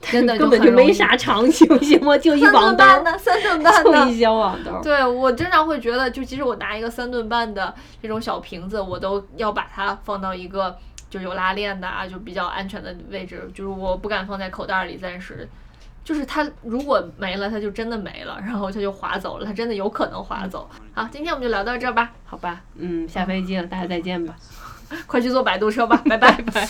[0.10, 2.16] 真的根本就没啥场景，行吗？
[2.16, 4.18] 就一三网兜儿，顿半的，三顿半的 就一。
[4.20, 4.80] 小网兜。
[4.82, 10.74] 对我经常会觉得，就即使我拿一个三顿半的这种小瓶子，我都要把它放到一个
[11.10, 15.46] 就有拉链的啊，就比较安全的位置，就是我不敢放在口袋里，暂时。
[16.02, 20.68] 就是它如果没了，它就真的没了，然后它就划走了，它真的有可能划走。
[20.94, 24.34] 好，今天我们就聊到这儿吧，好吧，嗯，下飞机了，大家再见吧，
[25.06, 26.32] 快去坐摆渡车吧，拜拜。
[26.52, 26.66] 拜。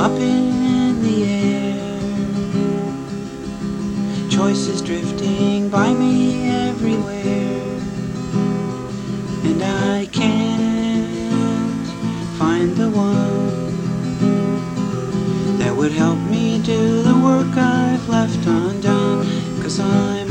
[0.00, 1.98] Up in the air.
[4.30, 7.62] Choices drifting by me everywhere.
[9.44, 11.86] And I can't
[12.38, 13.88] find the one
[15.58, 19.26] that would help me do the work I've left undone.
[19.60, 20.27] Cause I'm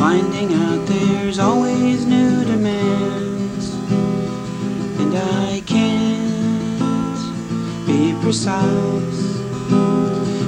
[0.00, 3.74] Finding out there's always new demands,
[4.98, 7.20] and I can't
[7.86, 9.20] be precise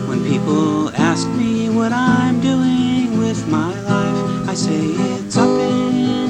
[0.08, 4.48] when people ask me what I'm doing with my life.
[4.48, 6.21] I say it's up in